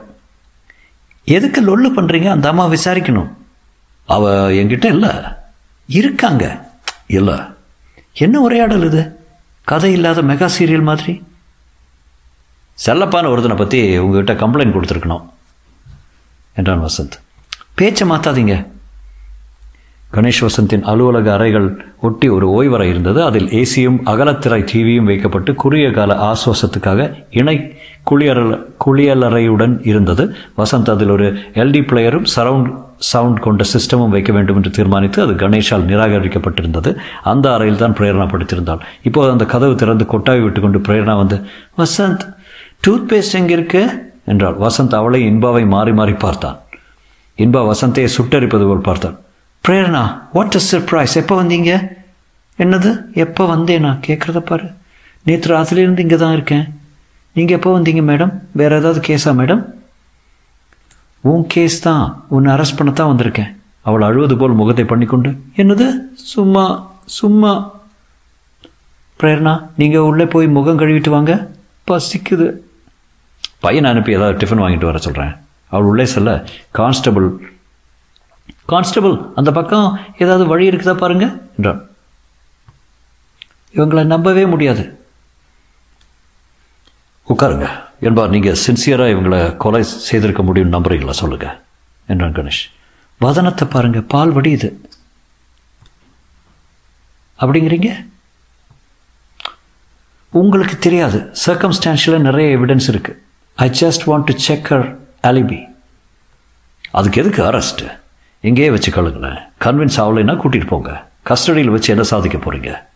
எதுக்கு 1.25 1.61
லொல்லு 1.61 1.93
பண்ணுறீங்க 1.95 2.29
அந்த 2.29 2.49
அம்மா 2.49 2.67
விசாரிக்கணும். 2.67 3.29
அவள் 4.05 4.31
என்கிட்ட 4.31 4.85
இல்லை. 4.85 5.09
இருக்காங்க. 5.87 6.69
இல்லை. 7.07 7.39
என்ன 8.13 8.39
உரையாடல் 8.39 8.83
இது? 8.83 9.12
கதை 9.65 9.91
இல்லாத 9.91 10.21
மெகா 10.21 10.49
சீரியல் 10.59 10.81
மாதிரி? 10.81 11.23
செல்லப்பான 12.85 13.27
ஒருத்தனை 13.27 13.57
பற்றி 13.57 13.97
உங்ககிட்ட 13.97 14.33
கம்ப்ளைண்ட் 14.33 14.75
கொடுத்துருக்கணும் 14.75 15.23
என்றான் 16.55 16.83
வசந்த். 16.83 17.17
பேச்சை 17.75 18.09
மாற்றாதீங்க 18.09 18.67
கணேஷ் 20.13 20.41
வசந்தின் 20.41 20.81
அலுவலக 20.81 21.33
அறைகள் 21.33 21.85
ஒட்டி 22.01 22.27
ஒரு 22.29 22.47
ஓய்வறை 22.49 22.89
இருந்தது. 22.89 23.23
அதில் 23.23 23.47
ஏசியும் 23.47 23.99
அகலத்திரை 24.05 24.59
டிவியும் 24.61 25.03
வைக்கப்பட்டு 25.03 25.53
குறுகிய 25.53 25.91
கால 25.91 26.31
ஆசுவாசத்துக்காக 26.31 27.25
இணை 27.29 27.77
குளியல 28.11 28.65
குளியலறையுடன் 28.85 29.87
இருந்தது. 29.87 30.35
வசந்த் 30.57 30.89
அதில் 30.89 31.09
ஒரு 31.09 31.37
எல்டி 31.53 31.79
பிளேயரும் 31.79 32.23
சரவுண்ட் 32.23 32.81
சவுண்ட் 32.97 33.39
கொண்ட 33.39 33.63
சிஸ்டமும் 33.73 34.09
வைக்க 34.09 34.33
வேண்டும் 34.33 34.55
என்று 34.55 34.69
தீர்மானித்து 34.69 35.21
அது 35.21 35.33
கணேஷால் 35.33 35.87
நிராகரிக்கப்பட்டிருந்தது. 35.91 36.95
அந்த 37.23 37.53
அறையில் 37.53 37.77
தான் 37.77 37.93
பிரேரணா 37.93 38.27
படுத்திருந்தாள் 38.27 38.79
இப்போது 39.03 39.31
அந்த 39.31 39.45
கதவு 39.45 39.75
திறந்து 39.75 40.05
கொட்டாவி 40.11 40.43
விட்டுக்கொண்டு 40.43 40.79
பிரேரணா 40.79 41.17
வந்து 41.17 41.41
வசந்த் 41.77 42.35
டூத் 42.87 43.07
பேஸ்ட் 43.09 43.33
எங்கே 43.33 43.53
இருக்கு? 43.53 44.11
என்றாள். 44.25 44.55
வசந்த் 44.55 44.95
அவளை 44.95 45.31
இன்பாவை 45.31 45.67
மாறி 45.67 45.93
மாறி 45.93 46.13
பார்த்தான். 46.13 46.59
இன்பா 47.37 47.71
வசந்தையை 47.71 48.07
சுட்டரிப்பது 48.17 48.67
போல் 48.67 48.77
பார்த்தான். 48.77 49.19
பிரேரணா 49.67 50.21
வாட் 50.33 50.55
இஸ் 50.55 50.75
சர்ப்ரைஸ் 50.75 51.15
எப்போ 51.15 51.43
வந்தீங்க? 51.43 51.87
என்னது? 52.57 53.01
எப்போ 53.13 53.55
வந்தேனா? 53.55 53.99
கேட்குறத 54.07 54.39
பாரு. 54.39 54.63
நேற்று 55.23 55.57
ராத்திரிலேருந்து 55.57 55.99
இங்கே 55.99 56.15
தான் 56.15 56.33
இருக்கேன். 56.33 56.81
நீங்கள் 57.37 57.57
எப்போ 57.57 57.69
வந்தீங்க 57.75 58.01
மேடம் 58.09 58.33
வேறு 58.59 58.77
ஏதாவது 58.79 58.99
கேஸா 59.07 59.31
மேடம் 59.39 59.61
உன் 61.29 61.45
கேஸ் 61.53 61.77
தான். 61.85 62.03
உன்னை 62.35 62.49
அரெஸ்ட் 62.53 62.77
பண்ண 62.77 62.91
தான் 62.91 63.11
வந்திருக்கேன். 63.11 63.51
அவள் 63.87 64.05
அழுவது 64.07 64.35
போல் 64.41 64.59
முகத்தை 64.59 64.85
பண்ணிக்கொண்டு 64.91 65.29
என்னது? 65.61 65.87
சும்மா 66.33 66.65
சும்மா. 67.19 67.53
பிரேரணா 69.19 69.53
நீங்கள் 69.81 70.07
உள்ளே 70.09 70.25
போய் 70.33 70.47
முகம் 70.57 70.79
கழுவிட்டு 70.81 71.11
வாங்க. 71.15 71.33
பசிக்குது. 71.89 72.47
பையனை 73.65 73.89
அனுப்பி 73.91 74.15
ஏதாவது 74.17 74.39
டிஃபன் 74.41 74.63
வாங்கிட்டு 74.63 74.89
வர 74.89 74.99
சொல்கிறேன் 75.05 75.33
அவள் 75.73 75.89
உள்ளே 75.91 76.05
செல்ல. 76.15 76.31
கான்ஸ்டபிள் 76.79 77.27
கான்ஸ்டபிள் 78.71 79.15
அந்த 79.39 79.49
பக்கம் 79.57 79.87
ஏதாவது 80.23 80.45
வழி 80.51 80.69
இருக்குதா 80.71 80.95
பாருங்க 81.03 81.25
என்றான். 81.57 81.81
இவங்களை 83.75 84.03
நம்பவே 84.13 84.43
முடியாது. 84.53 84.83
உட்காருங்க. 87.29 87.83
என்பார். 87.99 88.29
நீங்கள் 88.29 88.57
சின்சியராக 88.67 89.11
இவங்களை 89.13 89.57
கொலை 89.57 89.83
செய்திருக்க 89.83 90.43
முடியும் 90.43 90.73
நம்புறீங்களா? 90.73 91.09
சொல்லுங்க. 91.09 91.61
என்றான் 92.07 92.33
கணேஷ். 92.33 92.63
வதனத்தை 93.19 93.67
பாருங்க. 93.67 93.99
பால் 93.99 94.35
வடியுது 94.35 94.73
அப்படிங்கிறீங்க? 97.39 98.11
உங்களுக்கு 100.29 100.77
தெரியாது. 100.77 101.33
சர்க்கம்ஸ்டான்ஷியலாக 101.45 102.19
நிறைய 102.19 102.57
எவிடன்ஸ் 102.57 102.87
இருக்குது 102.87 103.17
I 103.55 103.69
just 103.69 104.05
want 104.05 104.23
to 104.23 104.33
check 104.35 104.67
her 104.69 104.97
alibi 105.23 105.59
அதுக்கு 106.91 107.21
எதுக்கு 107.21 107.43
அரெஸ்ட்டு 107.43 107.99
எங்கேயே 108.39 108.69
வச்சு 108.69 108.91
கழுங்களேன் 108.91 109.41
கன்வின்ஸ் 109.61 109.97
ஆகலைன்னா 109.97 110.35
கூட்டிகிட்டு 110.35 110.67
போங்க. 110.67 111.09
கஸ்டடியில் 111.25 111.73
வச்சு 111.75 111.91
என்ன 111.91 112.03
சாதிக்க 112.03 112.37
போகிறீங்க 112.37 112.91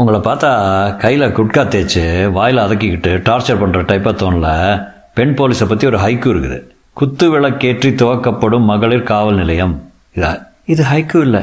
உங்களை 0.00 0.18
பார்த்தா 0.20 0.48
கையில் 1.02 1.34
குட்கா 1.34 1.62
தேய்ச்சி 1.72 2.30
வாயில் 2.36 2.62
அதக்கிக்கிட்டு 2.62 3.10
டார்ச்சர் 3.26 3.60
பண்ணுற 3.60 3.80
டைப்பாக 3.90 4.14
தோணல 4.20 4.48
பெண் 5.16 5.34
போலீஸை 5.38 5.66
பற்றி 5.68 5.86
ஒரு 5.90 5.98
ஹைக்கு 6.04 6.28
இருக்குது. 6.32 6.58
குத்து 6.98 7.26
விளக்கேற்றி 7.34 7.90
துவக்கப்படும் 8.00 8.66
மகளிர் 8.70 9.08
காவல் 9.10 9.38
நிலையம். 9.40 9.74
இதா 10.16 10.30
இது 10.72 10.82
ஹைக்கு 10.84 11.20
இல்லை. 11.26 11.42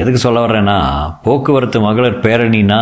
எதுக்கு 0.00 0.18
சொல்ல 0.24 0.42
வர்றேன்னா 0.46 0.76
போக்குவரத்து 1.22 1.80
மகளிர் 1.80 2.20
பேரணினா 2.26 2.80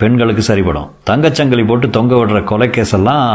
பெண்களுக்கு 0.00 0.42
சரிபடும். 0.48 0.90
தங்கச்சங்கிலி 1.10 1.66
போட்டு 1.66 1.88
தொங்க 1.98 2.14
விடுற 2.20 2.40
கொலை 2.44 2.68
கேஸெல்லாம் 2.68 3.28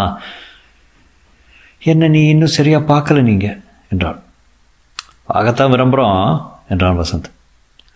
என்ன 1.91 2.09
நீ 2.15 2.21
இன்னும் 2.33 2.55
சரியாக 2.57 2.89
பார்க்கல 2.93 3.21
நீங்கள் 3.29 3.57
என்றாள். 3.93 4.19
பார்க்கத்தான் 5.31 5.71
விரும்புகிறோம் 5.75 6.21
என்றான் 6.73 6.99
வசந்த். 7.01 7.29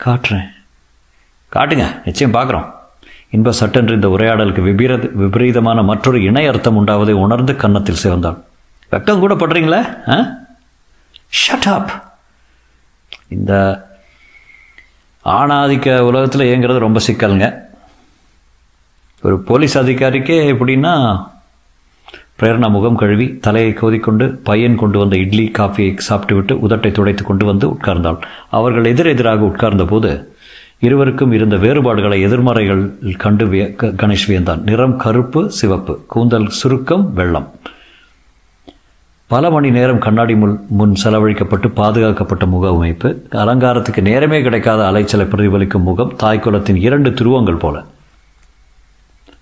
காட்டுறேன். 0.05 0.47
காட்டுங்க 1.51 1.87
நிச்சயம் 2.05 2.35
பார்க்குறோம். 2.37 2.69
இன்ப 3.33 3.51
சட்டென்று 3.51 3.93
இந்த 3.93 4.07
உரையாடலுக்கு 4.07 4.61
விபரீத 4.61 5.09
விபரீதமான 5.13 5.83
மற்றொரு 5.83 6.23
இணை 6.23 6.47
அர்த்தம் 6.47 6.77
உண்டாவதை 6.77 7.11
உணர்ந்து 7.11 7.55
கன்னத்தில் 7.55 8.01
சிவந்தாள் 8.03 8.37
வெக்கம் 8.91 9.19
கூட 9.19 9.33
படுறீங்களே? 9.33 9.79
ஆ? 10.07 10.17
ஷட் 11.39 11.67
அப் 11.67 11.91
இந்த 13.27 13.53
ஆணாதிக்க 15.25 15.99
உலகத்தில் 15.99 16.41
இயங்குறது 16.41 16.77
ரொம்ப 16.77 16.99
சிக்கலுங்க. 17.07 17.45
ஒரு 19.21 19.39
போலீஸ் 19.39 19.77
அதிகாரிக்கே 19.77 20.37
எப்படின்னா 20.53 20.93
பிரேரணா 22.39 22.69
முகம் 22.69 22.95
கழுவி 22.95 23.37
தலையை 23.37 23.73
கோதிக்கொண்டு 23.73 24.25
பையன் 24.43 24.75
கொண்டு 24.75 24.99
வந்த 24.99 25.17
இட்லி 25.17 25.51
காஃபியை 25.57 25.97
சாப்பிட்டுவிட்டு 25.97 26.55
உதட்டை 26.55 26.91
துடைத்து 26.91 27.23
கொண்டு 27.23 27.45
வந்து 27.45 27.67
உட்கார்ந்தாள் 27.67 28.19
அவர்கள் 28.49 28.85
எதிரெதிராக 28.85 29.43
உட்கார்ந்த 29.43 29.85
போது 29.85 30.11
இருவருக்கும் 30.83 31.31
இருந்த 31.31 31.55
வேறுபாடுகளை 31.55 32.17
எதிர்மறைகள் 32.25 33.15
கண்டு 33.17 33.45
கணேஷ் 34.01 34.27
வியந்தான். 34.27 34.63
நிறம் 34.69 34.97
கருப்பு 34.97 35.51
சிவப்பு. 35.51 35.93
கூந்தல் 36.07 36.47
சுருக்கம் 36.59 37.13
வெள்ளம். 37.13 37.47
பல 39.33 39.49
மணி 39.49 39.69
நேரம் 39.71 39.99
கண்ணாடி 39.99 40.35
முன் 40.35 40.59
முன் 40.69 40.93
செலவழிக்கப்பட்டு 41.03 41.67
பாதுகாக்கப்பட்ட 41.67 42.45
முக 42.45 42.67
அமைப்பு. 42.69 43.09
அலங்காரத்துக்கு 43.29 44.01
நேரமே 44.01 44.41
கிடைக்காத 44.41 44.81
அலைச்சலை 44.91 45.25
பிரதிபலிக்கும் 45.25 45.87
முகம் 45.89 46.13
தாய்க்குலத்தின் 46.23 46.81
இரண்டு 46.87 47.09
துருவங்கள் 47.09 47.61
போல. 47.63 47.83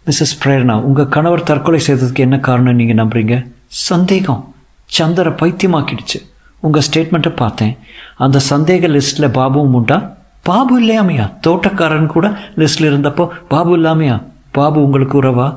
மிஸ்ஸஸ் 0.06 0.38
பிரேரணா 0.44 0.78
உங்கள் 0.90 1.12
கணவர் 1.18 1.44
தற்கொலை 1.44 1.82
செய்ததுக்கு 1.88 2.24
என்ன 2.28 2.40
காரணம் 2.40 2.76
நீங்கள் 2.76 3.02
நம்புறீங்க? 3.06 3.52
சந்தேகம். 3.68 4.54
சந்தர 5.00 5.30
பைத்தியமாக்கிடுச்சு. 5.30 6.20
உங்கள் 6.60 6.88
ஸ்டேட்மெண்ட்டை 6.88 7.36
பார்த்தேன். 7.36 7.78
அந்த 8.18 8.40
சந்தேக 8.50 8.88
லிஸ்ட்டில் 8.96 9.36
பாபுவும் 9.38 9.78
உண்டா? 9.80 10.20
பாபு 10.48 10.76
இல்லையாமையா 10.82 11.26
தோட்டக்காரன் 11.48 12.12
கூட 12.14 12.28
லிஸ்ட்டில் 12.56 12.90
இருந்தப்போ 12.92 13.26
பாபு 13.48 13.72
இல்லாமையா? 13.78 14.16
பாபு 14.52 14.84
உங்களுக்கு 14.84 15.16
உறவா? 15.22 15.48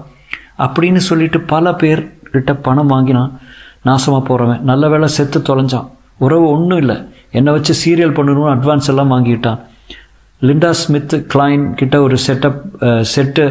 அப்படின்னு 0.65 1.03
சொல்லிட்டு 1.09 1.41
பல 1.53 1.71
பேர்கிட்ட 1.71 2.53
பணம் 2.67 2.93
வாங்கினான். 2.95 3.31
நாசமாக 3.87 4.23
போகிறவன் 4.29 4.63
நல்ல 4.71 4.89
வேலை 4.89 5.09
செத்து 5.09 5.39
தொலைஞ்சான். 5.41 5.89
உறவு 6.25 6.47
ஒன்றும் 6.49 6.79
இல்லை. 6.79 6.97
என்னை 7.31 7.53
வச்சு 7.53 7.75
சீரியல் 7.83 8.17
பண்ணணும்னு 8.17 8.53
அட்வான்ஸ் 8.55 8.91
எல்லாம் 8.93 9.13
வாங்கிட்டான். 9.13 9.61
லிண்டா 10.41 10.71
ஸ்மித் 10.71 11.15
கிளைன் 11.35 11.65
கிட்ட 11.75 12.03
ஒரு 12.03 12.17
செட்டப் 12.27 12.61
செட்டு 13.15 13.45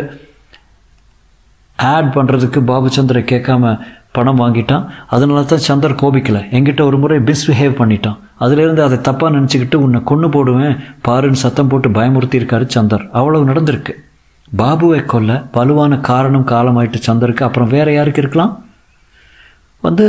ஆட் 1.76 2.12
பண்ணுறதுக்கு 2.16 2.60
பாபு 2.66 2.90
சந்திரை 2.96 3.24
கேட்காம 3.32 3.80
பணம் 4.12 4.40
வாங்கிட்டான். 4.40 4.86
அதனால 5.08 5.44
தான் 5.44 5.66
சந்தர் 5.68 6.00
கோபிக்கலை. 6.02 6.44
எங்கிட்ட 6.58 6.82
ஒரு 6.82 6.98
முறை 6.98 7.20
மிஸ்பிஹேவ் 7.20 7.80
பண்ணிட்டான். 7.82 8.20
அதுலேருந்து 8.46 8.82
அதை 8.86 8.98
தப்பாக 9.08 9.34
நினச்சிக்கிட்டு 9.36 9.78
உன்னை 9.86 10.00
கொன்று 10.10 10.28
போடுவேன். 10.36 10.76
பாருன்னு 11.08 11.44
சத்தம் 11.44 11.70
போட்டு 11.72 11.90
பயமுறுத்தி 11.98 12.40
இருக்காரு 12.40 12.66
சந்தர். 12.76 13.06
அவ்வளவு 13.20 13.50
நடந்திருக்கு. 13.52 13.94
பாபுவை 14.62 15.00
கொல்ல 15.14 15.32
வலுவான 15.56 15.94
காரணம் 16.10 16.50
காலமாயிட்டு 16.52 17.00
சந்தருக்கு. 17.08 17.44
அப்புறம் 17.48 17.72
வேற 17.76 17.88
யாருக்கு 17.94 18.24
இருக்கலாம்? 18.24 18.54
வந்து 19.86 20.06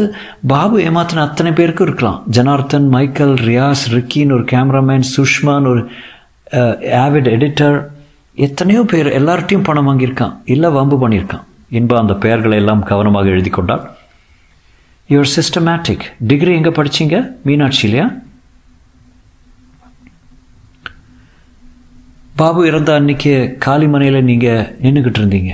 பாபு 0.53 0.77
ஏமாத்தின 0.89 1.23
அத்தனை 1.27 1.53
பேருக்கும் 1.59 1.87
இருக்கலாம். 1.89 2.19
ஜனார்த்தன் 2.37 2.87
மைக்கேல் 2.95 3.35
ரியாஸ் 3.49 3.85
ரிக்கின்னு 3.95 4.37
ஒரு 4.37 4.45
கேமராமேன் 4.53 5.07
சுஷ்மான் 5.15 5.67
ஒரு 5.73 5.83
ஆவிட் 7.05 7.31
எடிட்டர். 7.37 7.79
எத்தனையோ 8.47 8.83
பேர் 8.93 9.09
எல்லார்ட்டையும் 9.19 9.67
பணம் 9.69 9.89
வாங்கியிருக்கான். 9.89 10.37
இல்லை 10.55 10.71
வம்பு 10.77 10.97
பண்ணியிருக்கான். 11.03 11.45
இன்பா 11.79 11.97
அந்த 12.03 12.15
பெயர்களை 12.25 12.57
எல்லாம் 12.63 12.83
கவனமாக 12.91 13.33
எழுதி 13.35 13.51
கொண்டாள். 13.57 13.85
யுவர் 15.13 15.33
சிஸ்டமேட்டிக் 15.37 16.05
டிகிரி 16.31 16.53
எங்கே 16.59 16.73
படிச்சீங்க? 16.77 17.17
மீனாட்சிலையா 17.47 18.07
பாபு 22.39 22.61
இறந்த 22.69 22.91
அன்னைக்கு 22.99 23.33
காளிமனையில் 23.65 24.27
நீங்கள் 24.29 24.71
நின்றுக்கிட்டு 24.85 25.21
இருந்தீங்க. 25.21 25.53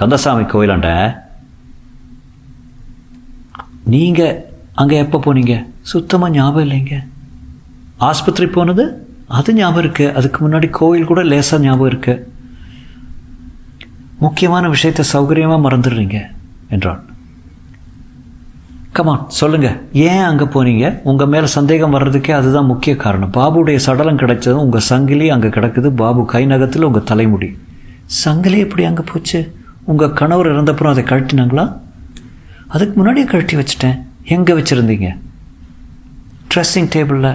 கந்தசாமி 0.00 0.44
கோயிலாண்ட. 0.52 0.90
நீங்கள் 3.94 4.38
அங்கே 4.82 4.96
எப்போ 5.04 5.18
போனீங்க? 5.26 5.56
சுத்தமாக 5.92 6.34
ஞாபகம் 6.36 6.64
இல்லைங்க. 6.66 6.96
ஆஸ்பத்திரி 8.08 8.46
போனது? 8.56 8.84
அது 9.38 9.54
ஞாபகம் 9.58 9.82
இருக்குது 9.84 10.14
அதுக்கு 10.20 10.38
முன்னாடி 10.44 10.70
கோயில் 10.80 11.10
கூட 11.10 11.22
லேசாக 11.32 11.64
ஞாபகம் 11.66 11.90
இருக்குது 11.92 12.24
முக்கியமான 14.24 14.68
விஷயத்தை 14.74 15.04
சௌகரியமாக 15.12 15.64
மறந்துடுறீங்க 15.66 16.18
என்றான். 16.76 17.02
கமான் 18.96 19.22
சொல்லுங்க. 19.38 19.68
ஏன் 20.08 20.24
அங்கே 20.26 20.46
போனீங்க? 20.54 20.86
உங்கள் 21.10 21.30
மேலே 21.32 21.46
சந்தேகம் 21.54 21.94
வர்றதுக்கே 21.94 22.32
அதுதான் 22.38 22.68
முக்கிய 22.72 22.92
காரணம். 23.04 23.32
பாபுடைய 23.36 23.78
சடலம் 23.86 24.20
கிடைச்சதும் 24.20 24.64
உங்கள் 24.64 24.84
சங்கிலி 24.88 25.26
அங்கே 25.34 25.48
கிடக்குது. 25.56 25.88
பாபு 26.02 26.22
கை 26.32 26.42
நகத்தில் 26.52 26.86
உங்கள் 26.88 27.08
தலைமுடி. 27.10 27.48
சங்கிலி 28.22 28.58
எப்படி 28.66 28.84
அங்கே 28.90 29.04
போச்சு? 29.10 29.40
உங்கள் 29.92 30.14
கணவர் 30.20 30.50
இறந்தப்புறம் 30.52 30.92
அதை 30.94 31.04
கழட்டினாங்களா? 31.10 31.64
அதுக்கு 32.74 32.94
முன்னாடியே 32.98 33.26
கழட்டி 33.32 33.56
வச்சுட்டேன். 33.60 33.98
எங்கே 34.36 34.52
வச்சுருந்தீங்க? 34.58 35.08
ட்ரெஸ்ஸிங் 36.52 36.90
டேபிளில் 36.94 37.30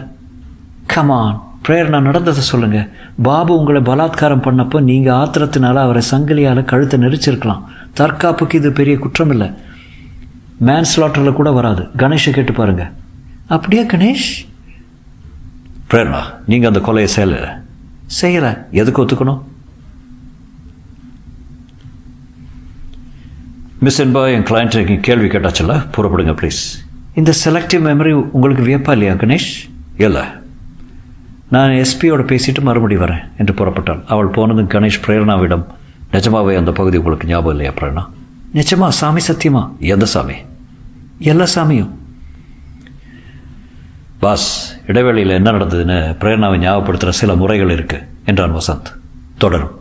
கமான் 0.94 1.38
ப்ரேயர் 1.68 1.94
நான் 1.94 2.08
நடந்ததை 2.10 2.44
சொல்லுங்கள் 2.50 2.90
பாபு 3.26 3.52
உங்களை 3.60 3.82
பலாத்காரம் 3.90 4.46
பண்ணப்போ 4.46 4.78
நீங்கள் 4.90 5.18
ஆத்திரத்தினால 5.22 5.82
அவரை 5.86 6.02
சங்கிலியால் 6.12 6.70
கழுத்தை 6.72 6.98
நெரிச்சிருக்கலாம். 7.06 7.66
தற்காப்புக்கு 8.00 8.58
இது 8.62 8.72
பெரிய 8.80 8.96
குற்றம் 9.06 9.34
இல்லை 9.36 9.50
மேன் 10.60 10.86
ஸ்லாட்டரில் 10.96 11.34
கூட 11.34 11.52
வராது. 11.52 11.84
கணேஷை 11.98 12.32
கேட்டு 12.32 12.54
பாருங்க. 12.54 12.92
அப்படியே 13.48 13.84
கணேஷ்? 13.84 14.30
பிரேரணா 15.92 16.22
நீங்கள் 16.46 16.72
அந்த 16.72 16.92
கொலையை 16.92 17.08
செய்யலை 17.16 17.62
செய்யலை. 18.22 18.52
எதுக்கு 18.72 19.06
ஒத்துக்கணும்? 19.06 19.42
மிஸ் 23.80 24.02
என்பா 24.02 24.34
என் 24.34 24.44
கிளைண்ட்டு 24.44 25.00
கேள்வி 25.00 25.28
கேட்டாச்சுல்ல? 25.28 25.88
புறப்படுங்க 25.98 26.36
ப்ளீஸ் 26.42 26.62
இந்த 27.14 27.34
செலக்டிவ் 27.46 27.86
மெமரி 27.88 28.12
உங்களுக்கு 28.12 28.64
வியப்பா 28.64 28.92
இல்லையா 28.92 29.14
கணேஷ்? 29.14 29.50
இல்லை. 29.98 30.22
நான் 31.50 31.70
எஸ்பியோட 31.70 32.24
பேசிட்டு 32.32 32.62
மறுபடி 32.62 32.98
வரேன் 32.98 33.24
என்று 33.38 33.54
புறப்பட்டாள். 33.54 34.06
அவள் 34.08 34.28
போனதும் 34.28 34.68
கணேஷ் 34.68 35.02
பிரேரணாவிடம் 35.08 35.66
நிஜமாவே 36.14 36.58
அந்த 36.58 36.72
பகுதி 36.72 36.98
உங்களுக்கு 36.98 37.28
ஞாபகம் 37.28 37.52
இல்லையா 37.52 37.72
பிரேரணா? 37.72 38.06
நிஜமா 38.54 38.88
சாமி 38.88 39.22
சத்தியமா? 39.28 39.78
எந்த 39.78 40.06
சாமி? 40.06 40.34
எல்லா 41.20 41.46
சாமியும். 41.56 41.90
பாஸ் 44.20 44.78
இடைவேளையில் 44.88 45.34
என்ன 45.34 45.52
நடந்ததுன்னு 45.52 46.16
பிரேரணாவை 46.20 46.58
ஞாபகப்படுத்துகிற 46.58 47.10
சில 47.10 47.36
முறைகள் 47.36 47.86
இருக்குது 47.86 48.06
என்றான் 48.26 48.56
வசந்த். 48.56 48.96
தொடரும். 49.38 49.79